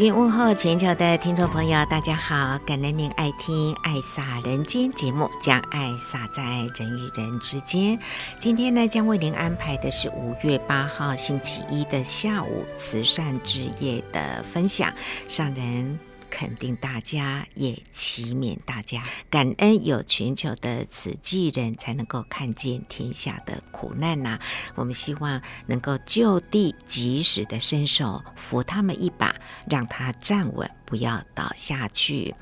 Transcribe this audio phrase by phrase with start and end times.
[0.00, 2.58] 云问候全球的听众朋友，大家好！
[2.64, 6.42] 感恩您爱听《爱洒人间》节目，将爱洒在
[6.74, 7.98] 人与人之间。
[8.38, 14.90] 今天呢，将为您安排的是五月八号星期一的下午慈善之夜的分享，
[15.28, 16.09] 上人。
[16.30, 24.38] 肯定大家，也祈勉大家感恩有全球的慈济人，才能够看见天下的苦难呐、
[24.74, 29.34] 我们希望能够就地及时的伸手扶他们一把，
[29.68, 32.34] 让他站稳，不要倒下去。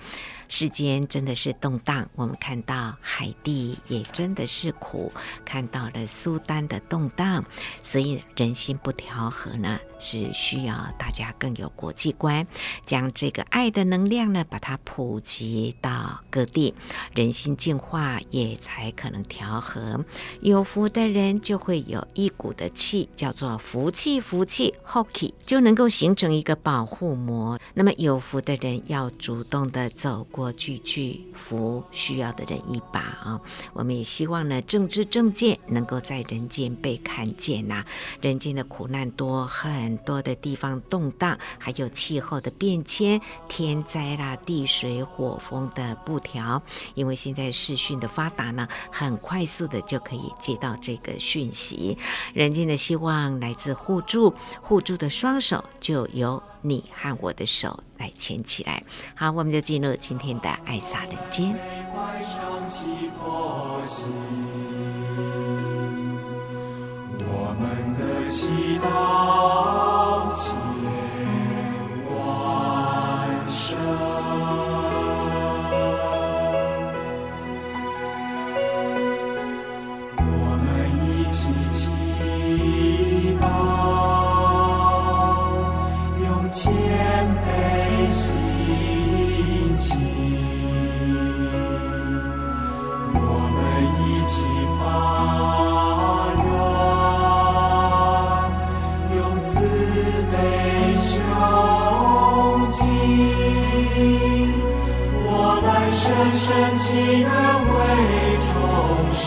[0.51, 5.13] 世间真的是动荡，我们看到海地也真的是苦，
[5.45, 7.45] 看到了苏丹的动荡，
[7.83, 12.47] 所以人心不调和呢，是需要大家更有国际观，
[12.85, 16.75] 将这个爱的能量呢，把它普及到各地，
[17.15, 20.05] 人心净化也才可能调和。
[20.43, 27.59] 有福的人就会有一股的气，叫做福气，福气，，hoki，就能够形成一个保护膜。
[27.73, 30.53] 那么有福的人要主动的走过。
[30.59, 33.41] 去去扶需要的人一把啊！
[33.75, 37.85] 我们也希望呢，正知正见能够在人间被看见呐。
[38.21, 46.63] 人间的苦难多很，很多的地方动荡，还有气候的变迁、天灾啦、地水火风的不调。
[46.95, 51.97] 因为现在视讯的发达呢，很快速的就可以接到这个讯息。
[52.35, 58.85] 人间的希望来自互助，互助的双手就由你和我的手来牵起来，
[59.15, 61.57] 好，我们就进入今天的爱洒人间。
[67.31, 69.78] 我们的祈祷
[106.79, 107.79] 祈愿为
[108.47, 108.55] 众
[109.13, 109.27] 生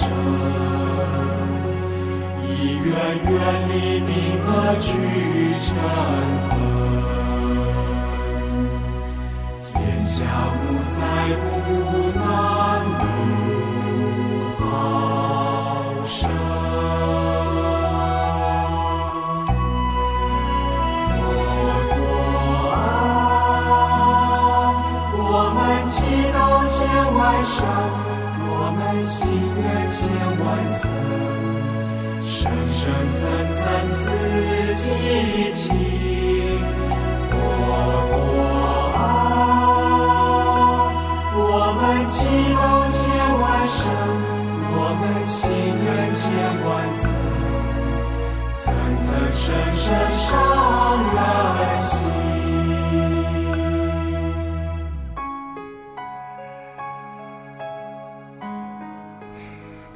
[2.47, 2.89] 以愿
[3.29, 3.35] 愿
[3.67, 3.72] 力
[4.07, 4.09] 兵
[4.45, 4.88] 恶趣
[5.59, 6.41] 成。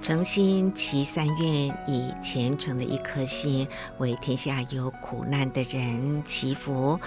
[0.02, 3.68] 诚心祈三愿，以虔诚的一颗心，
[3.98, 7.00] 为天下有苦难的人祈福，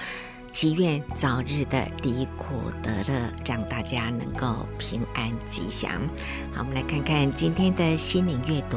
[0.51, 5.93] 祈愿早日的离苦得乐，让大家能够平安吉祥。
[6.53, 8.77] 好，我们来看看今天的心灵阅读。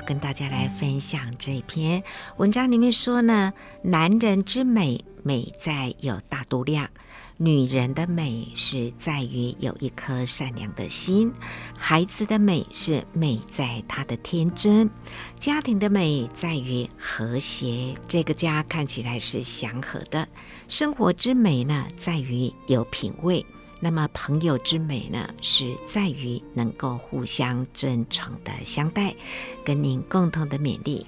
[0.00, 2.02] 跟大家来分享这篇
[2.36, 3.52] 文章里面说呢，
[3.82, 6.88] 男人之美，美在有大度量。
[7.36, 11.32] 女人的美是在于有一颗善良的心，
[11.78, 14.90] 孩子的美是美在他的天真，
[15.38, 20.28] 家庭的美在于和谐，这个家看起来是祥和的。
[20.68, 23.44] 生活之美呢，在于有品味。
[23.80, 29.14] 那么朋友之美呢，是在于能够互相真诚的相待，
[29.64, 31.06] 跟您共同的勉励。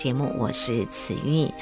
[0.00, 1.52] 节目，我是慈韵。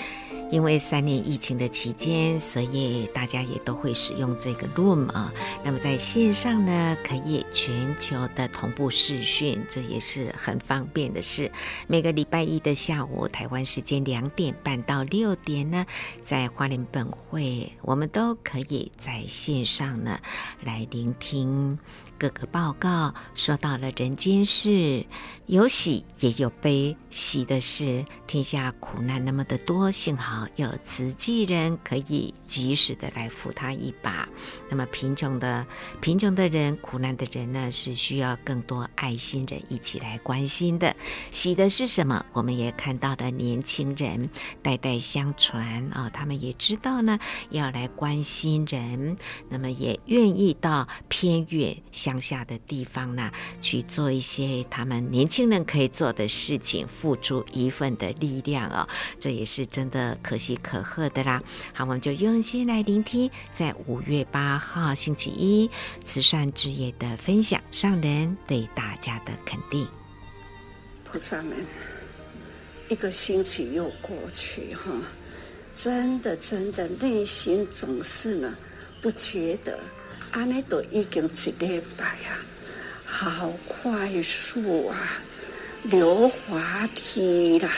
[0.48, 5.30] 因为三年疫情的期间，所以大家也都会使用这个 Room 啊。
[5.64, 11.50] 那么在线上呢，可以全球的同步视讯，这也是很方便的事。
[11.88, 15.84] 每个礼拜一的下午，台湾时间两点半到六点呢，
[16.22, 20.20] 在花莲本会，我们都可以在线上呢
[20.62, 21.76] 来聆听。
[22.18, 25.06] 各个报告说到了人间事，
[25.46, 26.96] 有喜也有悲。
[27.10, 34.28] 喜的是天下苦难那么的多，幸好有慈济人可以及时的来扶他一把。
[34.68, 35.64] 那么贫穷的
[36.00, 40.94] 贫穷的人、苦难的人呢，是需要更多爱心人一起来关心的。
[41.30, 42.26] 喜的是什么？
[42.32, 44.28] 我们也看到了年轻人
[44.60, 47.18] 代代相传啊，他们也知道呢
[47.50, 49.16] 要来关心人，
[49.48, 50.86] 那么也愿意到
[51.18, 51.76] 偏远。
[51.90, 53.28] 乡下的地方呢，
[53.60, 58.88] 去做一些他们年轻人可以做的事情，付出一份的力量哦，
[59.18, 61.42] 这也是真的可喜可贺的啦。
[61.74, 65.68] 好，我们就用心来聆听，在五月八号星期一
[66.04, 69.88] 慈善之夜的分享，上人对大家的肯定。
[71.02, 71.52] 菩萨们，
[72.88, 74.92] 一个星期又过去哈，
[75.74, 78.54] 真的真的内心总是呢，
[79.02, 79.80] 不觉得。
[80.32, 82.44] 安尼都已经一礼拜啊，
[83.04, 85.20] 好快速啊，
[85.84, 87.70] 溜滑梯啦！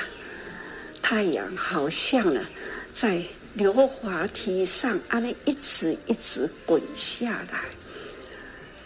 [1.00, 2.46] 太阳好像呢，
[2.94, 3.22] 在
[3.54, 7.60] 溜滑梯上，安尼一直一直滚下来。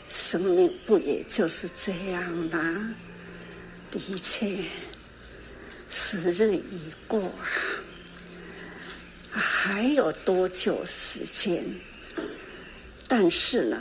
[0.08, 2.94] 生命不也就是这样吗？
[3.90, 4.58] 的确，
[5.90, 7.44] 时日已过啊，
[9.32, 11.64] 还有多久时间？
[13.06, 13.78] 但是呢，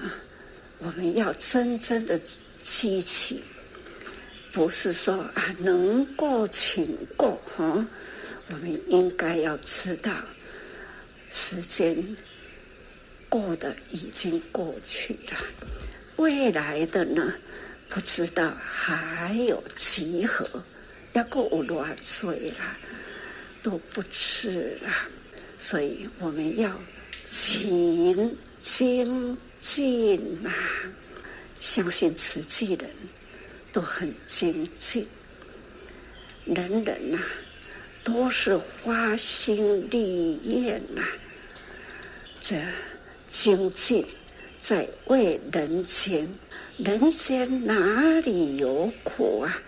[0.79, 2.19] 我们要真正的
[2.61, 3.41] 记起，
[4.51, 7.87] 不是说啊能过请过哈，
[8.49, 10.11] 我们应该要知道，
[11.29, 12.15] 时间
[13.29, 15.37] 过得已经过去了，
[16.17, 17.33] 未来的呢，
[17.89, 20.63] 不知道还有几何，
[21.13, 22.77] 要过五多岁了，
[23.63, 24.89] 都不迟了，
[25.57, 26.77] 所以我们要
[27.25, 28.37] 勤。
[28.63, 30.49] 精进呐，
[31.59, 32.89] 相信慈济人
[33.73, 35.05] 都很精进，
[36.45, 37.19] 人人呐
[38.05, 41.03] 都是花心立愿呐，
[42.39, 42.55] 这
[43.27, 44.07] 精进
[44.61, 46.33] 在为人间，
[46.77, 49.61] 人间哪里有苦啊，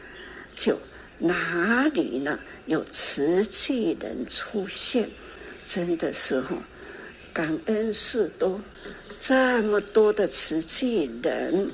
[0.56, 0.80] 就
[1.18, 5.10] 哪里呢有慈济人出现，
[5.68, 6.56] 真的是哈。
[7.36, 8.62] 感恩是多
[9.20, 11.70] 这么多的慈济人，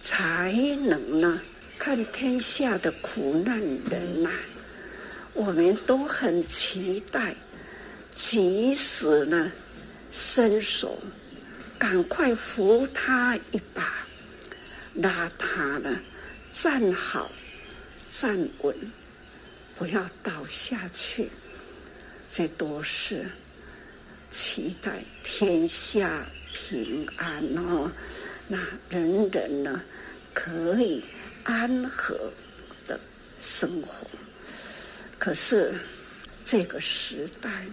[0.00, 0.52] 才
[0.88, 1.40] 能呢
[1.78, 4.30] 看天下的苦难人呐、
[5.34, 7.36] 我们都很期待，
[8.12, 9.52] 及时呢
[10.10, 10.98] 伸手，
[11.78, 14.04] 赶快扶他一把，
[14.94, 16.00] 拉他呢
[16.52, 17.30] 站好
[18.10, 18.74] 站稳，
[19.76, 21.28] 不要倒下去，
[22.32, 23.24] 这都是。
[24.32, 26.24] 期待天下
[26.54, 27.92] 平安哦，
[28.48, 28.58] 那
[28.88, 29.82] 人人呢
[30.32, 31.04] 可以
[31.44, 32.32] 安和
[32.88, 32.98] 的
[33.38, 34.06] 生活。
[35.18, 35.74] 可是
[36.46, 37.66] 这个时代，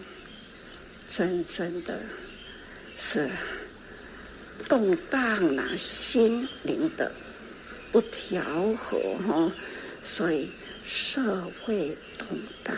[1.08, 2.02] 真正的
[2.98, 3.30] 是
[4.68, 7.10] 动荡了心灵的
[7.90, 9.52] 不调和哈，
[10.02, 10.50] 所以
[10.86, 12.28] 社会动
[12.66, 12.76] 荡，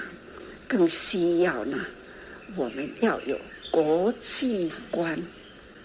[0.67, 1.83] 更需要呢，
[2.55, 3.37] 我们要有
[3.71, 5.17] 国际观，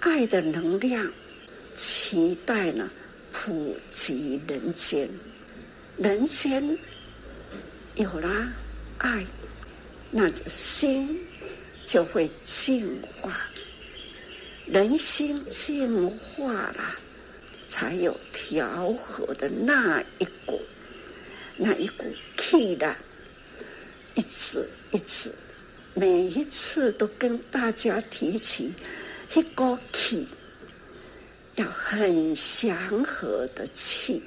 [0.01, 1.09] 爱的能量，
[1.77, 2.91] 期待呢
[3.33, 5.09] 普及人间，
[5.97, 6.77] 人间
[7.95, 8.53] 有了
[8.99, 9.25] 爱，
[10.11, 11.17] 那心
[11.85, 13.39] 就会净化，
[14.67, 16.97] 人心净化了，
[17.69, 20.61] 才有调和的那一股，
[21.57, 22.05] 那一股
[22.37, 22.97] 气的，
[24.17, 25.33] 一次一次，
[25.99, 28.71] 每一次都跟大家提起
[29.35, 30.29] 一个气，
[31.55, 34.23] 要很祥和的气，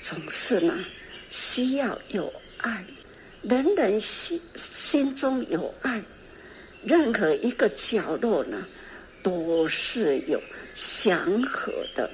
[0.00, 0.84] 总是呢
[1.30, 2.84] 需要有爱。
[3.42, 6.00] 人人心心中有爱，
[6.84, 8.64] 任何一个角落呢，
[9.20, 10.40] 都是有
[10.76, 12.08] 祥和的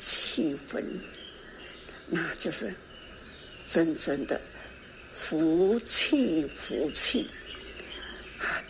[0.00, 0.82] 气氛，
[2.08, 2.74] 那就是
[3.64, 4.40] 真正的
[5.14, 7.30] 福气，福气！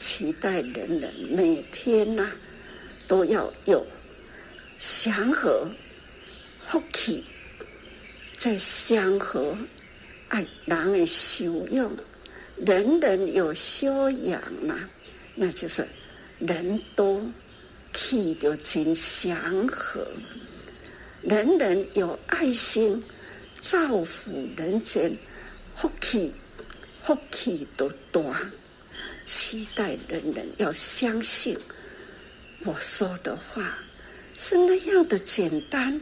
[0.01, 2.33] 期待人人每天呐、啊，
[3.07, 3.87] 都要有
[4.79, 5.71] 祥和、
[6.67, 7.25] 福气，
[8.37, 9.57] 在祥和。
[10.31, 11.93] 爱人的修养，
[12.65, 14.79] 人人有修养嘛，
[15.35, 15.85] 那就是
[16.39, 17.21] 人都
[17.93, 20.07] 气得真祥和，
[21.23, 23.03] 人人有爱心，
[23.61, 25.19] 造福人间，
[25.75, 26.33] 福气
[27.03, 28.33] 福气都多，
[29.33, 31.57] 期待人人要相信
[32.65, 33.79] 我说的话
[34.37, 36.01] 是那样的简单，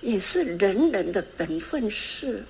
[0.00, 2.42] 也是人人的本分事。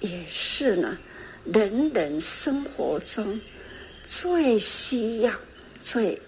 [0.00, 0.98] 也是呢，
[1.44, 3.40] 人人生活中
[4.04, 5.32] 最需要、
[5.80, 6.20] 最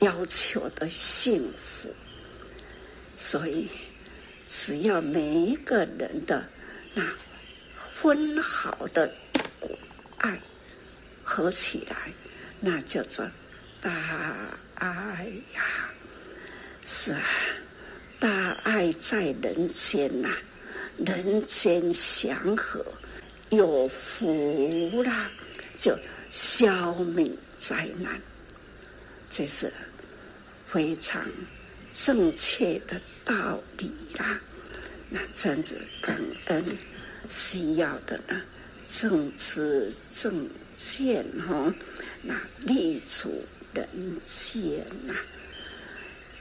[0.00, 1.88] 要求的幸福。
[3.18, 3.68] 所以，
[4.46, 6.44] 只要每一个人的
[6.92, 7.02] 那
[7.74, 9.10] 分好的
[10.18, 10.38] 爱
[11.22, 12.12] 合起来，
[12.60, 13.24] 那叫做
[13.80, 13.90] 大
[14.74, 15.90] 爱呀！
[16.84, 17.22] 是啊，
[18.18, 20.28] 大爱在人间呐，
[20.98, 22.84] 人间祥和。
[23.50, 25.30] 有福啦，
[25.78, 25.94] 就
[26.30, 28.18] 消灭灾难，
[29.28, 29.70] 这是
[30.66, 31.22] 非常
[31.92, 34.40] 正确的道理啦。
[35.10, 36.64] 那真的感恩
[37.28, 38.40] 需要的呢，
[38.88, 41.74] 正知正见哈，
[42.22, 43.86] 那立足人
[44.26, 45.14] 间呐，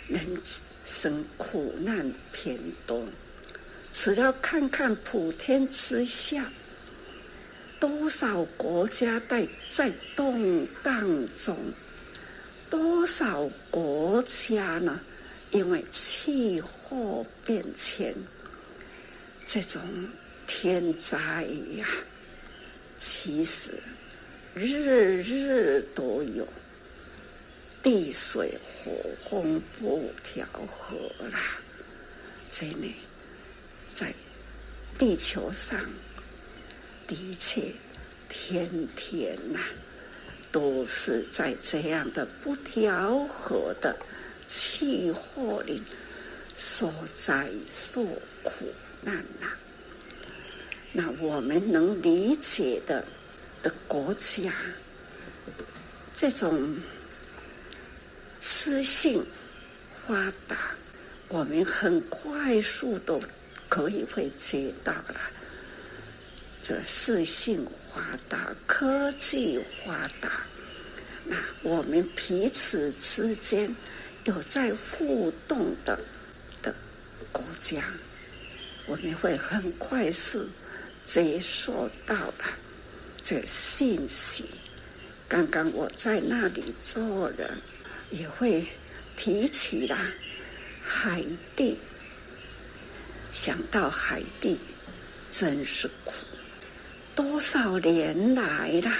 [0.07, 0.41] 人
[0.85, 3.05] 生苦难偏多，
[3.93, 6.51] 只要看看普天之下。
[7.79, 11.57] 多少国家在在动荡中？
[12.69, 14.99] 多少国家呢？
[15.49, 18.15] 因为气候变迁，
[19.47, 19.81] 这种
[20.45, 21.17] 天灾
[21.77, 21.87] 呀，
[22.99, 23.73] 其实
[24.53, 26.47] 日日都有，
[27.81, 30.97] 地水火风不调和
[31.29, 31.39] 啦。
[32.51, 32.95] 这里，
[33.93, 34.13] 在
[34.97, 35.79] 地球上。
[37.07, 37.73] 的确，
[38.29, 39.59] 天天呐、
[40.49, 43.97] 都是在这样的不调和的
[44.47, 45.83] 气候里
[46.57, 48.01] 受灾受
[48.43, 48.65] 苦
[49.01, 49.47] 难呐、
[50.93, 53.05] 那我们能理解的
[53.61, 54.51] 的国家，
[56.15, 56.75] 这种
[58.39, 59.23] 私信
[60.07, 60.57] 发达，
[61.27, 63.21] 我们很快速都
[63.69, 65.15] 可以会接到了。
[66.61, 70.43] 这私信发达，科技发达，
[71.25, 73.75] 那我们彼此之间
[74.25, 75.99] 有在互动的
[76.61, 76.73] 的
[77.31, 77.83] 国家，
[78.85, 80.47] 我们会很快速
[81.03, 82.45] 接受到了
[83.23, 84.45] 这信息。
[85.27, 87.57] 刚刚我在那里做了，
[88.09, 88.67] 也会
[89.15, 89.97] 提起了
[90.83, 91.23] 海
[91.55, 91.77] 地，
[93.31, 94.59] 想到海地，
[95.31, 96.13] 真是苦。
[97.15, 98.91] 多少年来了，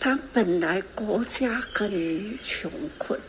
[0.00, 3.20] 他本来国家很穷困，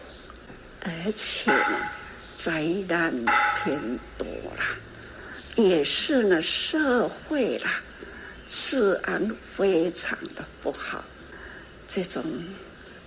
[0.82, 1.90] 而且呢，
[2.36, 3.12] 灾难
[3.64, 4.64] 偏多了，
[5.56, 7.82] 也是呢，社会啦，
[8.50, 11.06] 治安非常的不好。
[11.88, 12.24] 这种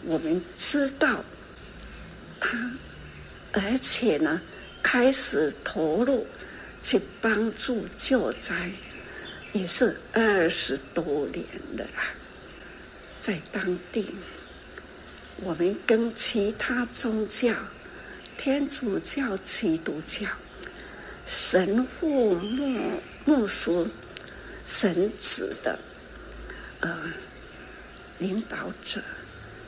[0.04, 1.24] 我们知道，
[2.40, 2.70] 他
[3.52, 4.40] 而且呢，
[4.82, 6.26] 开始投入
[6.82, 8.70] 去帮助救灾，
[9.52, 11.44] 也是二十多年
[11.76, 12.02] 了啦。
[13.20, 14.10] 在当地，
[15.36, 17.54] 我们跟其他宗教，
[18.36, 20.26] 天主教、基督教、
[21.26, 23.86] 神父、牧牧师、
[24.66, 25.78] 神职的
[26.80, 27.12] 呃
[28.18, 29.02] 领导者，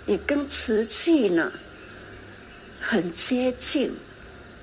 [0.06, 1.52] 也跟瓷器呢
[2.80, 3.92] 很接近，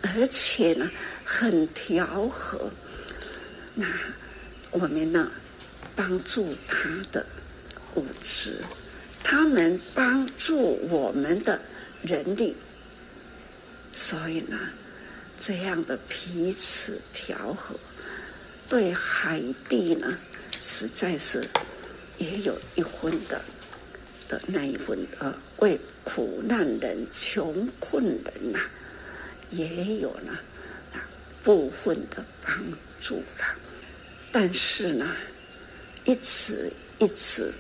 [0.02, 0.90] 而且呢
[1.24, 2.72] 很调和。
[3.76, 3.86] 那
[4.72, 5.32] 我们呢
[5.96, 7.26] 帮助他的
[7.96, 8.58] 物质。
[9.24, 10.58] 他们帮助
[10.90, 11.62] 我们的
[12.02, 12.54] 人力，
[13.94, 14.58] 所以呢，
[15.40, 17.76] 这样的彼此调和，
[18.72, 20.18] 对海地呢，
[20.62, 21.44] 实在是
[22.20, 23.42] 也有一分的
[24.30, 28.62] 的那一份呃，为苦难人、穷困人呐、
[29.50, 30.32] 也有呢
[30.94, 31.04] 啊
[31.44, 32.56] 部分的帮
[33.02, 33.46] 助了。
[34.32, 35.06] 但是呢，
[36.06, 37.52] 一直一直。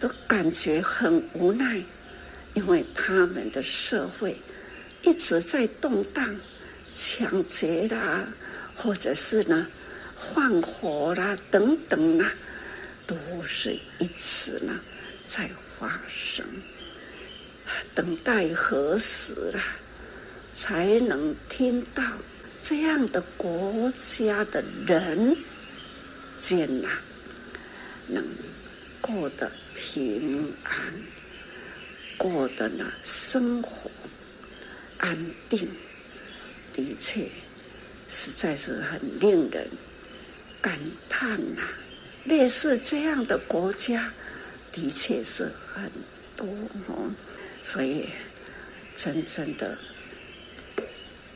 [0.00, 1.80] 都感觉很无奈，
[2.54, 4.36] 因为他们的社会
[5.02, 6.36] 一直在动荡、
[6.92, 8.26] 抢劫啦，
[8.74, 9.64] 或者是呢
[10.34, 12.32] 放火啦等等啊，
[13.06, 14.80] 都是一直呢
[15.26, 16.46] 在发生。
[17.94, 19.62] 等待何时啦，
[20.54, 22.02] 才能听到
[22.62, 25.36] 这样的国家的人
[26.38, 26.88] 间呐，
[28.08, 28.24] 能
[29.00, 30.94] 过得平安，
[32.16, 33.90] 过得呢生活
[34.98, 35.68] 安定，
[36.72, 37.28] 的确
[38.08, 39.66] 实在是很令人
[40.62, 40.78] 感
[41.10, 41.68] 叹呐、啊。
[42.24, 44.10] 类似这样的国家，
[44.72, 45.90] 的确是很
[46.36, 46.46] 多
[46.86, 47.10] 哦，
[47.62, 48.08] 所以
[48.96, 49.76] 真正的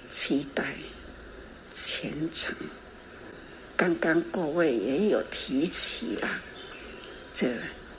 [0.08, 0.76] 期待
[1.74, 2.54] 虔诚。
[3.76, 6.28] 刚刚各位也有提起了
[7.34, 7.48] 这。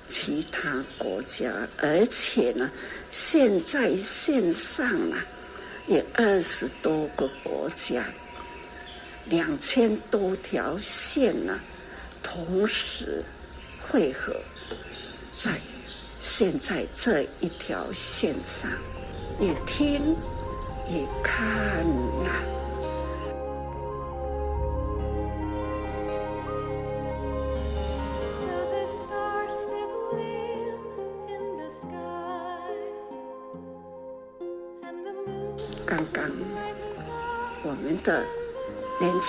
[0.10, 2.72] 其他国家，而且呢，
[3.12, 5.18] 现在线上呢，
[5.88, 8.06] 有二十多个国家，
[9.30, 11.60] 两千多条线呢，
[12.24, 13.24] 同时
[13.80, 14.36] 汇合
[15.38, 15.60] 在
[16.20, 18.72] 现在这一条线上，
[19.40, 20.16] 也听
[20.90, 21.84] 也看
[22.24, 22.57] 呐。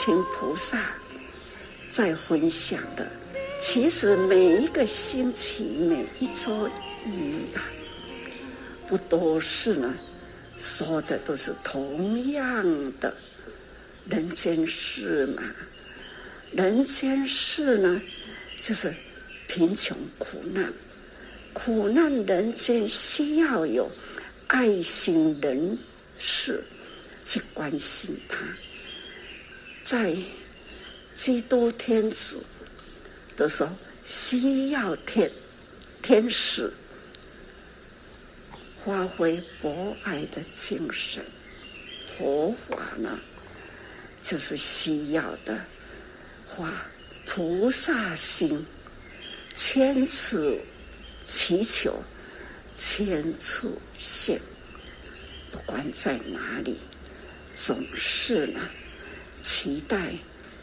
[0.01, 0.79] 请菩萨
[1.91, 3.05] 在分享的，
[3.61, 6.69] 其实每一个星期、每一周
[7.05, 7.59] 一啊，
[8.87, 9.93] 不都是呢？
[10.57, 12.65] 说的都是同样
[13.01, 13.13] 的
[14.09, 15.43] 人间事嘛。
[16.53, 18.01] 人间事呢，
[18.63, 18.95] 就是
[19.49, 20.73] 贫穷苦难，
[21.53, 23.91] 苦难人间需要有
[24.47, 25.77] 爱心人
[26.17, 26.63] 士
[27.25, 28.39] 去关心他。
[29.83, 30.15] 在
[31.15, 32.43] 基督天主
[33.37, 33.71] 的时候，
[34.05, 35.31] 需要天
[36.03, 36.73] 天使
[38.85, 41.25] 发挥博爱的精神，
[42.17, 43.19] 佛法呢，
[44.23, 45.59] 就是需要的
[46.47, 46.71] 发
[47.27, 48.65] 菩萨心，
[49.55, 50.61] 千处
[51.27, 52.03] 祈求，
[52.77, 54.41] 千处现，
[55.51, 56.79] 不管在哪里，
[57.55, 58.61] 总是呢。
[59.43, 60.13] 期待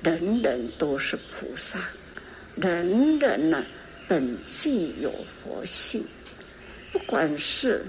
[0.04, 1.80] 人人都是菩萨，
[2.56, 3.66] 人人呢
[4.08, 5.12] 本具有
[5.44, 6.06] 佛性，
[6.92, 7.84] 不管是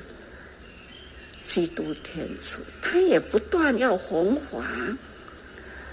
[1.44, 4.64] 基督天主，他也不断要弘法，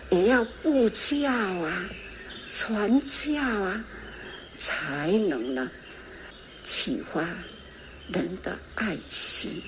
[0.10, 1.90] 也要布教啊，
[2.52, 3.84] 传教啊，
[4.58, 5.70] 才能呢
[6.64, 7.22] 启发
[8.10, 9.62] 人的爱心。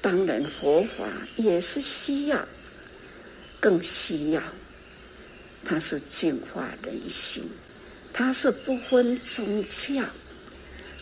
[0.00, 2.46] 当然，佛法也是需要。
[3.64, 4.42] 更需要，
[5.64, 7.48] 它是净化人心，
[8.12, 10.04] 它是不分宗教，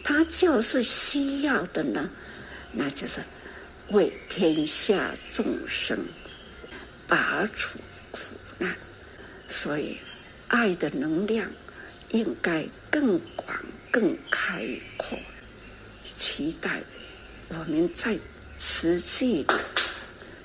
[0.05, 2.09] 它就是需要的呢，
[2.70, 3.20] 那就是
[3.88, 5.98] 为天下众生
[7.09, 7.81] 拔除
[8.12, 8.20] 苦
[8.59, 8.77] 难，
[9.48, 9.98] 所以
[10.46, 11.51] 爱的能量
[12.11, 13.59] 应该更广、
[13.90, 14.64] 更开
[14.96, 15.18] 阔。
[16.05, 16.81] 期待
[17.48, 18.16] 我们在
[18.57, 19.44] 实际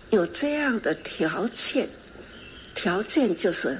[0.09, 1.87] 有这样的条件。
[2.77, 3.75] 条件就是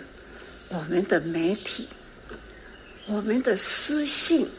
[0.69, 1.88] 我们的媒体，
[3.05, 4.49] 我们的私信，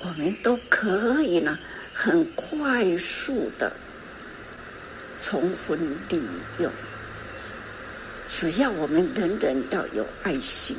[0.00, 1.56] 我们都可以呢，
[1.92, 3.72] 很快速的
[5.22, 5.78] 充分
[6.08, 6.20] 利
[6.58, 6.72] 用，
[8.28, 10.76] 只要我们人人要有爱心，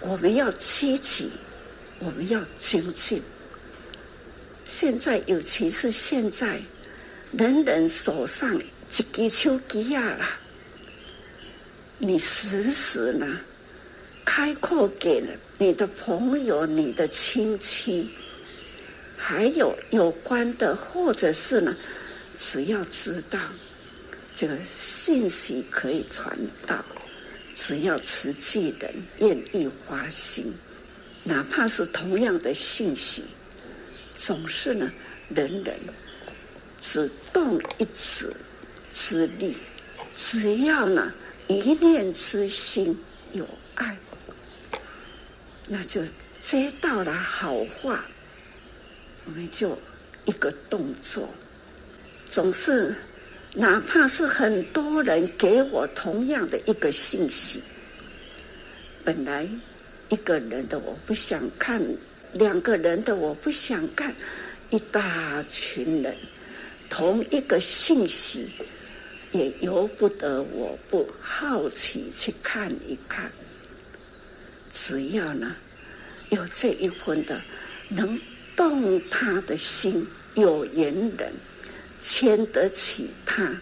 [0.00, 1.30] 我们要积极，
[2.00, 3.22] 我们要精进。
[4.66, 6.60] 现在，尤其是现在，
[7.32, 10.38] 人人手上一支手机啊啦，
[12.04, 13.38] 你时时呢，
[14.24, 18.10] 开阔给了你的朋友、你的亲戚，
[19.16, 21.76] 还有有关的，或者是呢，
[22.36, 23.38] 只要知道
[24.34, 26.36] 这个信息可以传
[26.66, 26.84] 到，
[27.54, 30.52] 只要慈济人愿意花心，
[31.22, 33.22] 哪怕是同样的信息。
[34.16, 34.90] 总是呢，
[35.28, 35.76] 人人
[36.80, 38.34] 只动一指
[38.92, 39.56] 之力，
[40.16, 41.12] 只要呢
[41.58, 42.98] 一念之心
[43.32, 43.96] 有爱，
[45.68, 46.02] 那就
[46.40, 48.04] 接到了好话，
[49.24, 49.78] 我们就
[50.24, 51.28] 一个动作，
[52.28, 52.94] 总是
[53.54, 57.62] 哪怕是很多人给我同样的一个信息，
[59.04, 59.48] 本来
[60.08, 61.82] 一个人的我不想看。
[62.34, 64.14] 两个人的我不想看，
[64.70, 66.16] 一大群人
[66.88, 68.48] 同一个信息，
[69.32, 73.30] 也由不得我不好奇去看一看。
[74.72, 75.54] 只要呢
[76.30, 77.42] 有这一份的
[77.88, 78.18] 能
[78.56, 81.32] 动他的心，有缘人
[82.00, 83.54] 牵得起他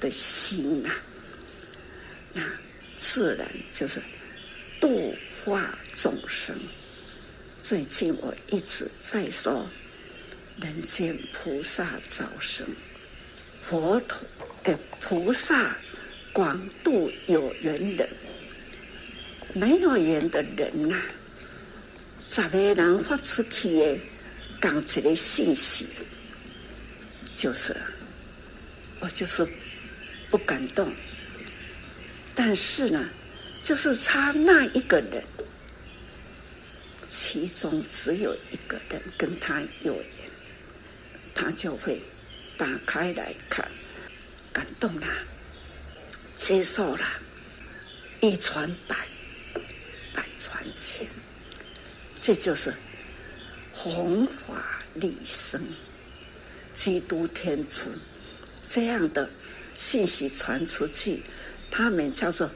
[0.00, 0.94] 的心啊，
[2.32, 2.42] 那
[2.96, 4.00] 自然就是
[4.80, 6.56] 度化众生。
[7.60, 9.66] 最近我一直在说，
[10.60, 12.66] 人间菩萨早生，
[13.62, 14.20] 佛陀
[14.64, 15.76] 哎，菩萨
[16.32, 18.08] 广度有缘人，
[19.52, 21.02] 没有缘的人呐、啊，
[22.28, 23.98] 十个人发出去的，
[24.60, 25.86] 讲一个信息，
[27.36, 27.76] 就是
[29.00, 29.46] 我就是
[30.30, 30.90] 不感动，
[32.34, 33.06] 但是呢，
[33.62, 35.22] 就是差那一个人。
[37.16, 40.04] 其中只有一个人跟他有缘，
[41.32, 42.00] 他就会
[42.56, 43.70] 打开来看，
[44.54, 45.08] 感动啦，
[46.36, 47.04] 接受了，
[48.20, 48.96] 一传百，
[50.14, 51.08] 百传千，
[52.20, 52.72] 这就是
[53.72, 55.60] 弘法利生，
[56.72, 57.98] 基督天子
[58.68, 59.28] 这样的
[59.76, 61.24] 信息传出去，
[61.68, 62.48] 他们叫做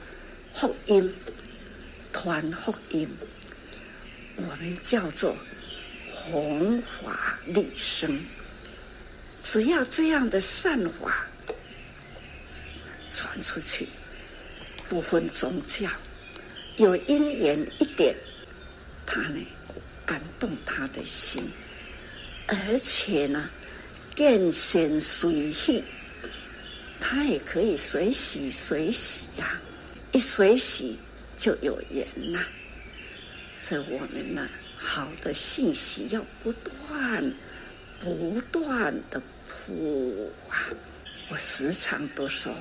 [0.54, 1.12] 福音，
[2.12, 3.08] 传福音。
[4.36, 5.36] 我们叫做
[6.12, 8.22] 弘法利生，
[9.42, 11.27] 只要这样的善法
[13.10, 13.88] 传出去，
[14.88, 15.88] 不分宗教，
[16.76, 18.14] 有因缘一点，
[19.06, 19.40] 他呢
[20.04, 21.50] 感动他的心，
[22.46, 23.48] 而且呢
[24.14, 25.82] 见贤随喜，
[27.00, 29.60] 他也可以随喜随喜呀，
[30.12, 30.98] 一随喜
[31.36, 32.44] 就有缘呐。
[33.60, 37.32] 所以我们呢，好的信息要不断、
[38.00, 40.68] 不断的铺啊！
[41.30, 42.54] 我时常都说，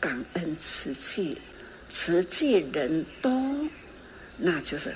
[0.00, 1.36] 感恩慈济，
[1.90, 3.30] 慈济人多，
[4.36, 4.94] 那就是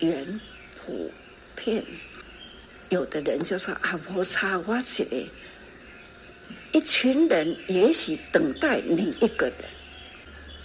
[0.00, 0.40] 缘
[0.78, 1.10] 普
[1.54, 1.84] 遍。
[2.90, 5.18] 有的人就说啊，我差我起来，
[6.72, 9.56] 一群人也许等待你一个人，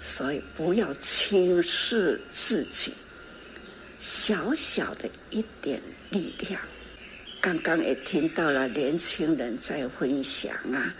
[0.01, 2.93] 所以不要轻视自己。
[3.99, 6.61] 小小的一点力量，
[7.39, 10.93] 刚刚也听到了年轻人在分享啊，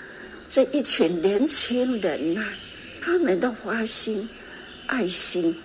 [0.50, 2.54] 这一群年轻人呐、啊，
[3.02, 4.30] 他们的花心、
[4.86, 5.60] 爱心，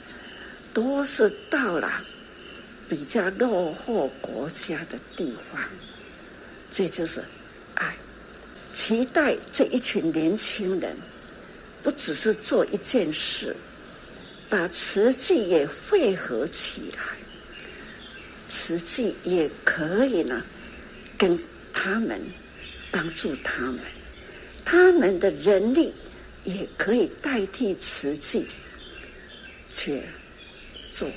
[0.73, 1.91] 都是到了
[2.89, 5.63] 比较落后国家的地方，
[6.71, 7.23] 这就是
[7.75, 7.95] 爱。
[8.73, 10.97] 期待这一群年轻人，
[11.83, 13.55] 不只是做一件事，
[14.49, 17.03] 把瓷器也汇合起来。
[18.49, 20.43] 瓷器也可以呢，
[21.19, 21.39] 跟
[21.73, 22.21] 他们
[22.91, 23.79] 帮助他们，
[24.65, 25.93] 他们的人力
[26.47, 28.47] 也可以代替慈济
[29.75, 30.03] 去
[30.91, 31.11] 做。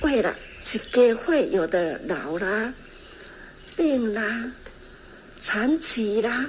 [0.00, 2.72] 为了这个会有的老啦、
[3.76, 4.52] 病啦、
[5.38, 6.48] 残疾啦，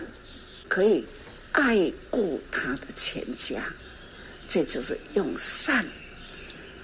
[0.70, 1.06] 可以
[1.52, 3.74] 爱顾他的全家，
[4.48, 5.86] 这就是用善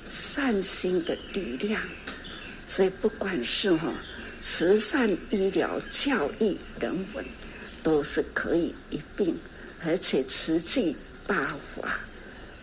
[0.10, 1.82] 善心的力量。
[2.68, 3.94] 所以，不管是哈
[4.40, 7.26] 慈善、医疗、教育、人文，
[7.84, 9.38] 都是可以一并，
[9.86, 11.36] 而且慈济、八
[11.76, 12.00] 法、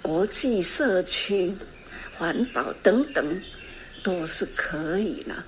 [0.00, 1.52] 国际社区、
[2.16, 3.42] 环保等等，
[4.02, 5.44] 都是可以呢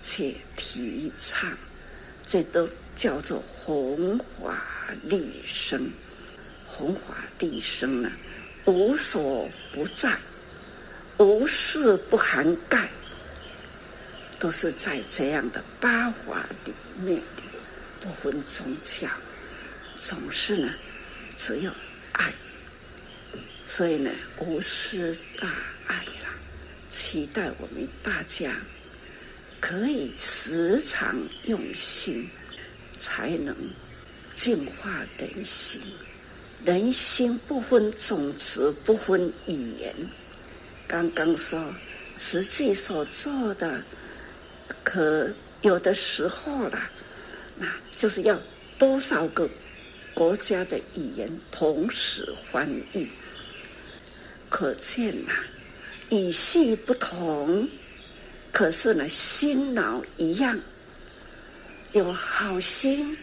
[0.00, 1.56] 去提倡。
[2.24, 4.62] 这都叫做弘法
[5.02, 5.90] 利生，
[6.64, 8.10] 弘法利生呢，
[8.64, 10.16] 无所不在，
[11.18, 12.88] 无事不涵盖，
[14.38, 17.20] 都是在这样的八法里面，
[18.00, 19.08] 不分宗教，
[19.98, 20.72] 总是呢，
[21.44, 21.72] 只有
[22.12, 22.32] 爱，
[23.66, 25.48] 所以呢，无私大
[25.88, 26.38] 爱啦，
[26.88, 28.54] 期待我们大家
[29.58, 32.30] 可以时常用心，
[32.96, 33.56] 才能
[34.36, 35.82] 净化人心。
[36.64, 39.92] 人心不分种子，不分语言。
[40.86, 41.74] 刚刚说，
[42.20, 43.82] 实际所做的，
[44.84, 45.28] 可
[45.62, 46.88] 有的时候啦，
[47.58, 48.40] 那就是要
[48.78, 49.50] 多少个
[50.14, 53.08] 国家的语言同时翻译，
[54.48, 55.32] 可见呐，
[56.10, 57.68] 语系不同，
[58.52, 60.60] 可是呢，心脑一样，
[61.92, 63.16] 有好心，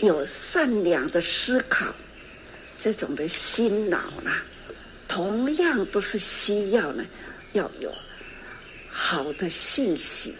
[0.00, 1.94] 有善良的思考。
[2.80, 4.42] 这种的心脑啦，
[5.06, 7.06] 同样都是需要呢，
[7.52, 7.94] 要有
[8.90, 10.34] 好的信息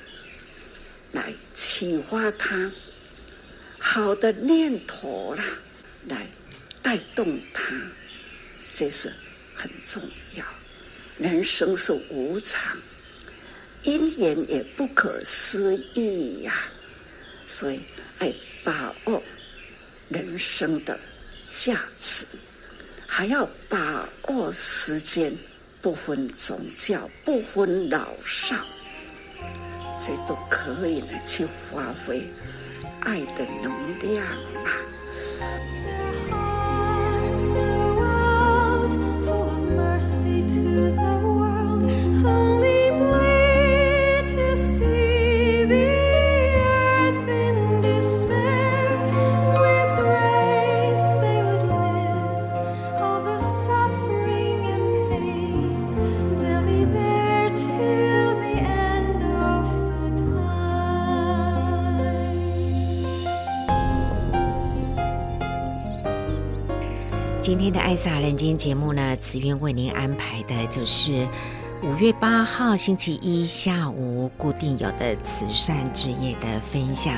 [1.12, 2.72] 来启发他，
[3.84, 5.44] 好的念头啦，
[6.08, 6.26] 来
[6.80, 7.74] 带动他，
[8.72, 9.12] 这是
[9.54, 10.00] 很重
[10.36, 10.44] 要。
[11.18, 12.78] 人生是无常，
[13.82, 16.54] 因缘也不可思议呀，
[17.46, 17.80] 所以
[18.20, 19.22] 爱把握
[20.08, 20.98] 人生的。
[21.54, 22.24] 价值
[23.06, 25.36] 还要把握时间，
[25.82, 28.56] 不分宗教，不分老少，
[30.00, 32.26] 这都可以呢，去发挥
[33.04, 34.24] 爱的能量
[34.64, 36.01] 啊。
[67.92, 71.28] 爱撒人间》节目呢，慈云为您安排的就是。
[71.82, 74.11] 五月八号星期一下午
[74.42, 77.14] 固定有的慈善之夜的分享，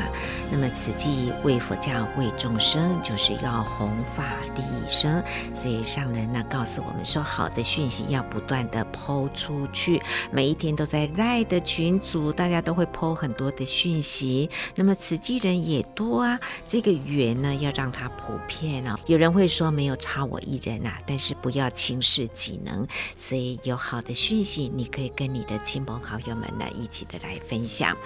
[0.52, 18.98] 那么此际为佛教为众生，就是要弘法利生，所以上人呢告诉我们说，好的讯息要不断的抛出去，每一天都在赖的群组，大家都会抛很多的讯息，那么慈济人也多啊，这个缘呢要让它普遍哦。
[19.06, 24.70] 有人会说没有差我一人啊，但是不要轻视己能，所以有好的讯息。
[24.74, 27.96] 你可以跟你的亲朋好友们呢一起的来分享。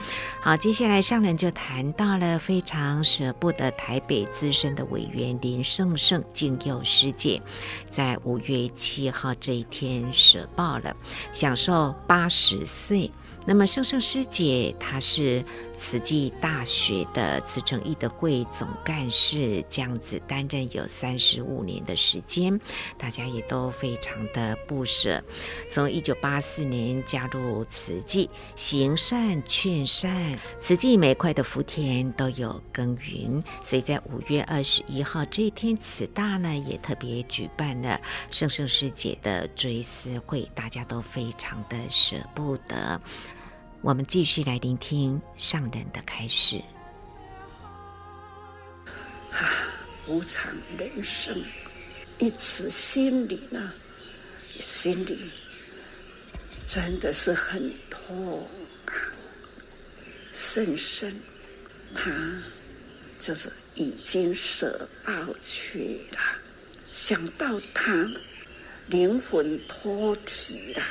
[0.40, 7.40] 好，接下来上人就谈到了非常舍不得台北资深的委员林胜胜敬佑师姐，
[7.90, 10.94] 在五月七号这一天舍报了，
[11.32, 13.10] 享受八十岁。
[13.46, 15.44] 那么胜胜师姐她是。
[15.78, 22.60] 慈济大学的慈诚义德会总干事这样子担任有三十五年的时间，
[22.98, 25.22] 大家也都非常的不舍。
[25.70, 33.42] 从一九八四年加入慈济，行善劝善，慈济每块的福田都有耕耘。
[33.62, 43.00] 所以在五月二十一号这一天，慈大呢也特别举办了胜胜师姐的追思会，大家都非常的舍不得。
[43.80, 46.58] 我们继续来聆听上人的开始。
[49.30, 49.38] 啊，
[50.08, 51.40] 无常人生，
[52.18, 53.72] 一直心里呢，
[54.58, 55.30] 心里
[56.66, 58.44] 真的是很痛
[58.86, 58.92] 啊，
[60.32, 61.14] 甚深。
[61.94, 62.10] 他
[63.20, 66.18] 就是已经舍报去了，
[66.92, 68.10] 想到他
[68.88, 70.82] 灵魂脱体了，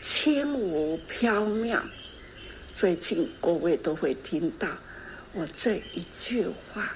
[0.00, 1.82] 轻无飘渺。
[2.72, 4.66] 最近各位都会听到
[5.32, 6.90] 我这一句话：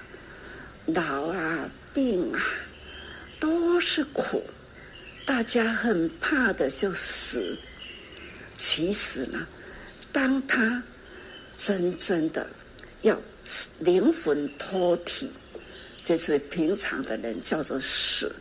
[0.86, 2.40] 老啊，病啊，
[3.38, 4.42] 都是苦。
[5.26, 7.58] 大家很怕的就死。
[8.56, 9.46] 其实呢，
[10.12, 10.82] 当他
[11.58, 12.48] 真正的
[13.02, 13.20] 要
[13.80, 15.30] 灵魂脱体，
[16.02, 18.34] 就是平常的人叫做死。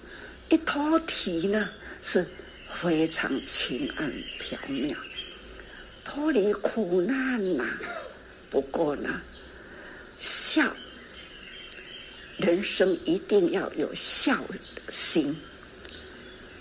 [0.47, 1.69] 一脱体呢，
[2.01, 2.25] 是
[2.69, 4.95] 非常轻安飘渺。
[6.05, 7.65] 脱离苦难呐、
[8.49, 9.21] 不过呢，
[10.17, 10.71] 孝，
[12.37, 14.41] 人生一定要有孝
[14.89, 15.35] 心，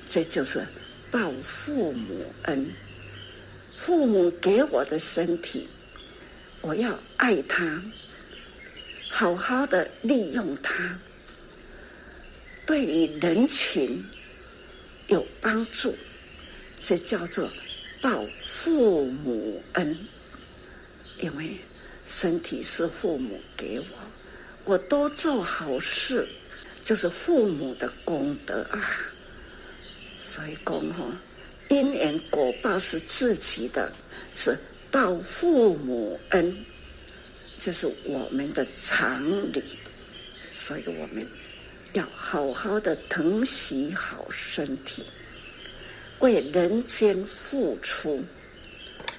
[0.08, 0.66] 这就是
[1.10, 2.68] 报父母恩。
[3.78, 5.68] 父母给我的身体，
[6.62, 7.82] 我要爱他，
[9.10, 10.98] 好好的利用他，
[12.64, 14.02] 对于人群
[15.08, 15.94] 有帮助，
[16.82, 17.50] 这叫做
[18.04, 19.96] 报父母恩。
[21.20, 21.56] 因为
[22.06, 23.86] 身体是父母给我，
[24.64, 26.28] 我多做好事，
[26.84, 28.92] 就是父母的功德啊。
[30.20, 31.02] 所以讲哈，
[31.70, 33.90] 因缘果报是自己的，
[34.34, 34.54] 是
[34.90, 36.54] 报父母恩，
[37.58, 39.62] 这是我们的常理。
[40.42, 41.26] 所以我们
[41.94, 45.06] 要好好的疼惜好身体，
[46.20, 48.24] 为人间付出，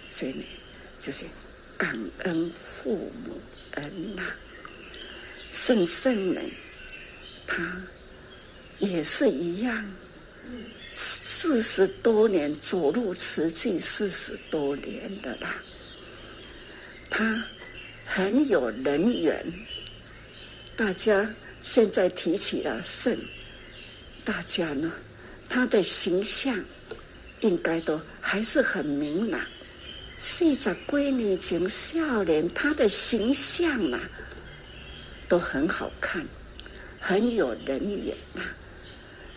[0.10, 0.44] 所以呢，
[1.00, 1.26] 就是
[1.78, 3.40] 感恩父母
[3.72, 4.24] 恩呐。
[5.52, 6.50] 圣圣人，
[7.48, 7.82] 他
[8.80, 9.94] 也是一样，
[10.92, 15.64] 四十多年走入慈济，四十多年了啦，
[17.10, 17.46] 他
[18.06, 19.46] 很有人缘。
[20.76, 23.18] 大家现在提起了圣，
[24.26, 24.92] 大家呢，
[25.48, 26.66] 他的形象
[27.46, 29.40] 应该都还是很明朗。
[30.18, 34.00] 四十几年前笑脸，他的形象啊，
[35.28, 36.26] 都很好看，
[37.00, 38.42] 很有人缘呐。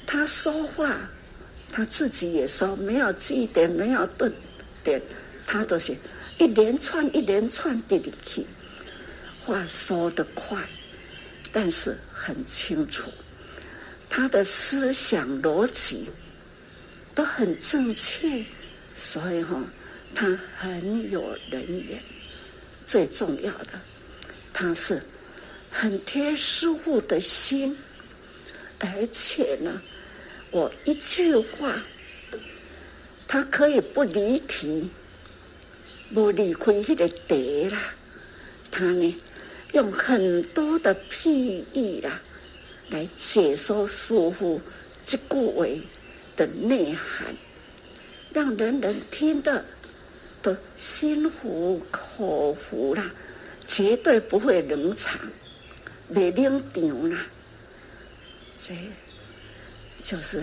[0.07, 1.11] 他说话，
[1.71, 4.33] 他自己也说，没有句点，没有顿
[4.83, 5.03] 点，
[5.47, 5.95] 他都是
[6.39, 8.47] 一连串一连串的里去，
[9.39, 10.59] 话说得快。
[11.53, 13.11] 但是很清楚，
[14.09, 16.09] 他的思想逻辑
[17.19, 18.45] 都很正确，
[18.95, 19.61] 所以哈，
[20.15, 22.01] 他很有人缘。
[22.87, 23.73] 最重要的，
[24.53, 25.03] 他是
[25.69, 27.77] 很贴师傅的心，
[28.79, 29.83] 而且呢，
[30.53, 31.83] 我一句话，
[33.27, 34.89] 他可以不离题，
[36.15, 37.37] 不离开那个德
[37.71, 37.95] 啦，
[38.71, 39.17] 他呢？
[39.73, 42.21] 用很多的譬喻啦，
[42.91, 44.63] 来解说师傅
[45.05, 45.67] 这句话
[46.39, 47.37] 的内涵，
[48.33, 49.63] 让人人听得
[50.41, 53.11] 都心服口服啦，
[53.67, 55.21] 绝对不会冷场，
[56.09, 57.27] 没冷场啦。
[58.59, 58.75] 这
[60.03, 60.43] 就是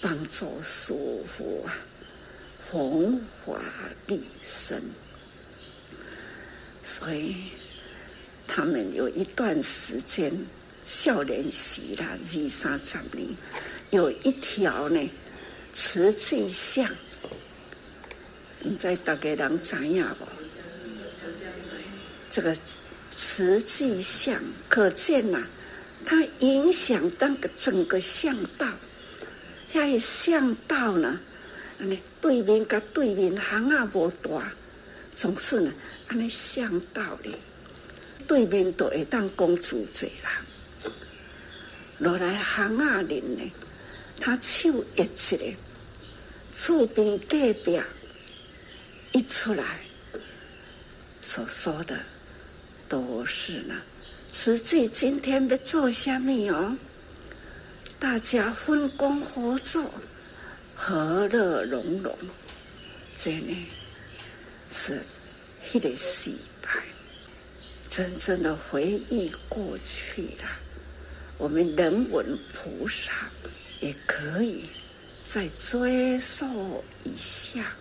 [0.00, 0.92] 帮助师
[1.28, 1.76] 父啊，
[2.68, 3.60] 弘法
[4.08, 4.82] 利生，
[6.82, 7.36] 所以。
[8.54, 10.30] 他们有一段时间
[10.84, 13.26] 少年时啦，二三十年，
[13.92, 15.10] 有一条呢
[15.74, 16.88] 慈济巷，
[18.62, 20.26] 不知大家人知影不？
[22.30, 22.56] 这个
[23.14, 25.46] 慈济巷，可见呐、
[26.06, 28.66] 它影响当个整个巷道。
[29.68, 31.20] 下一巷道呢，
[31.78, 34.54] 安尼对面跟对面巷啊无大，
[35.14, 35.70] 总是呢，
[36.08, 37.36] 安尼巷道里。
[38.26, 40.42] 对面都会当公主坐啦，
[41.98, 43.52] 落来巷仔里呢，
[44.24, 45.56] 他手一起来，
[46.54, 47.80] 厝边隔壁
[49.10, 49.80] 一出来，
[51.20, 51.98] 所说的
[52.88, 53.74] 都是呢，
[54.30, 56.76] 慈济今天要做什么哦？
[57.98, 59.92] 大家分工合作，
[60.76, 62.16] 和乐融融，
[63.16, 63.66] 这呢
[64.70, 65.00] 是
[65.66, 66.30] 迄个时
[66.60, 66.70] 代。
[67.88, 70.48] 真正的回忆过去了，
[71.38, 73.28] 我们人文菩萨
[73.82, 74.68] 也可以
[75.26, 77.74] 再追溯一下，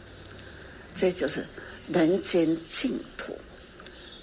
[0.96, 1.46] 这就是
[1.88, 3.38] 人间净土。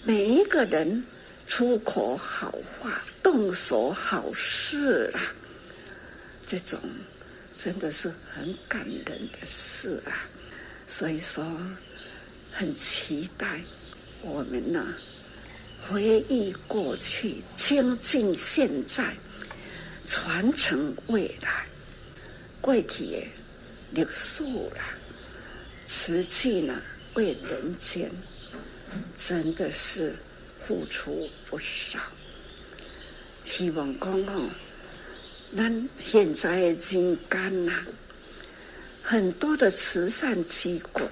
[0.03, 1.05] 每一个人
[1.47, 5.23] 出口好话，动手好事啊，
[6.45, 6.81] 这种
[7.57, 10.27] 真的是很感人的事啊。
[10.89, 11.45] 所以说，
[12.51, 13.61] 很期待
[14.23, 14.85] 我们呢。
[15.81, 19.15] 回忆过去，精进现在，
[20.05, 21.68] 传承未来。
[22.61, 23.27] 过去的
[23.93, 24.45] 历史
[24.77, 24.95] 啦，
[25.87, 26.83] 慈济呢，
[27.15, 28.11] 为人间
[29.17, 30.15] 真的是
[30.59, 31.99] 付出不少。
[33.45, 34.51] 希望讲哦，
[35.57, 37.73] 咱现在的人间呐，
[39.03, 41.09] 很多的慈善机构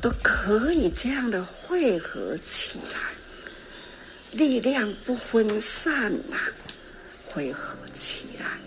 [0.00, 2.98] 都可以这样的汇合起来。
[4.32, 6.36] 力量不分散呐，
[7.24, 8.58] 汇合起来，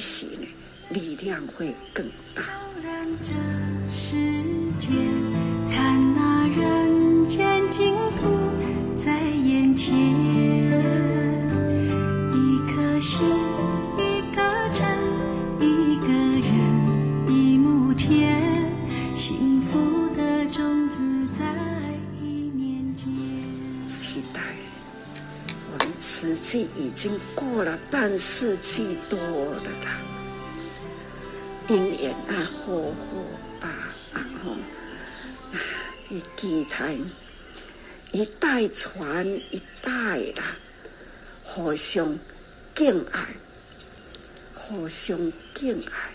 [0.00, 0.48] 也许呢，
[0.88, 2.42] 力量会更大。
[26.50, 30.00] 纪已经过了半世纪多了啦。
[31.68, 33.24] 因缘啊，好好
[33.60, 33.68] 吧
[34.14, 34.56] 啊吼，
[36.08, 36.96] 一期待
[38.10, 40.56] 一代传一代啦，
[41.44, 42.18] 互相
[42.74, 43.28] 敬爱，
[44.52, 46.10] 互相敬爱，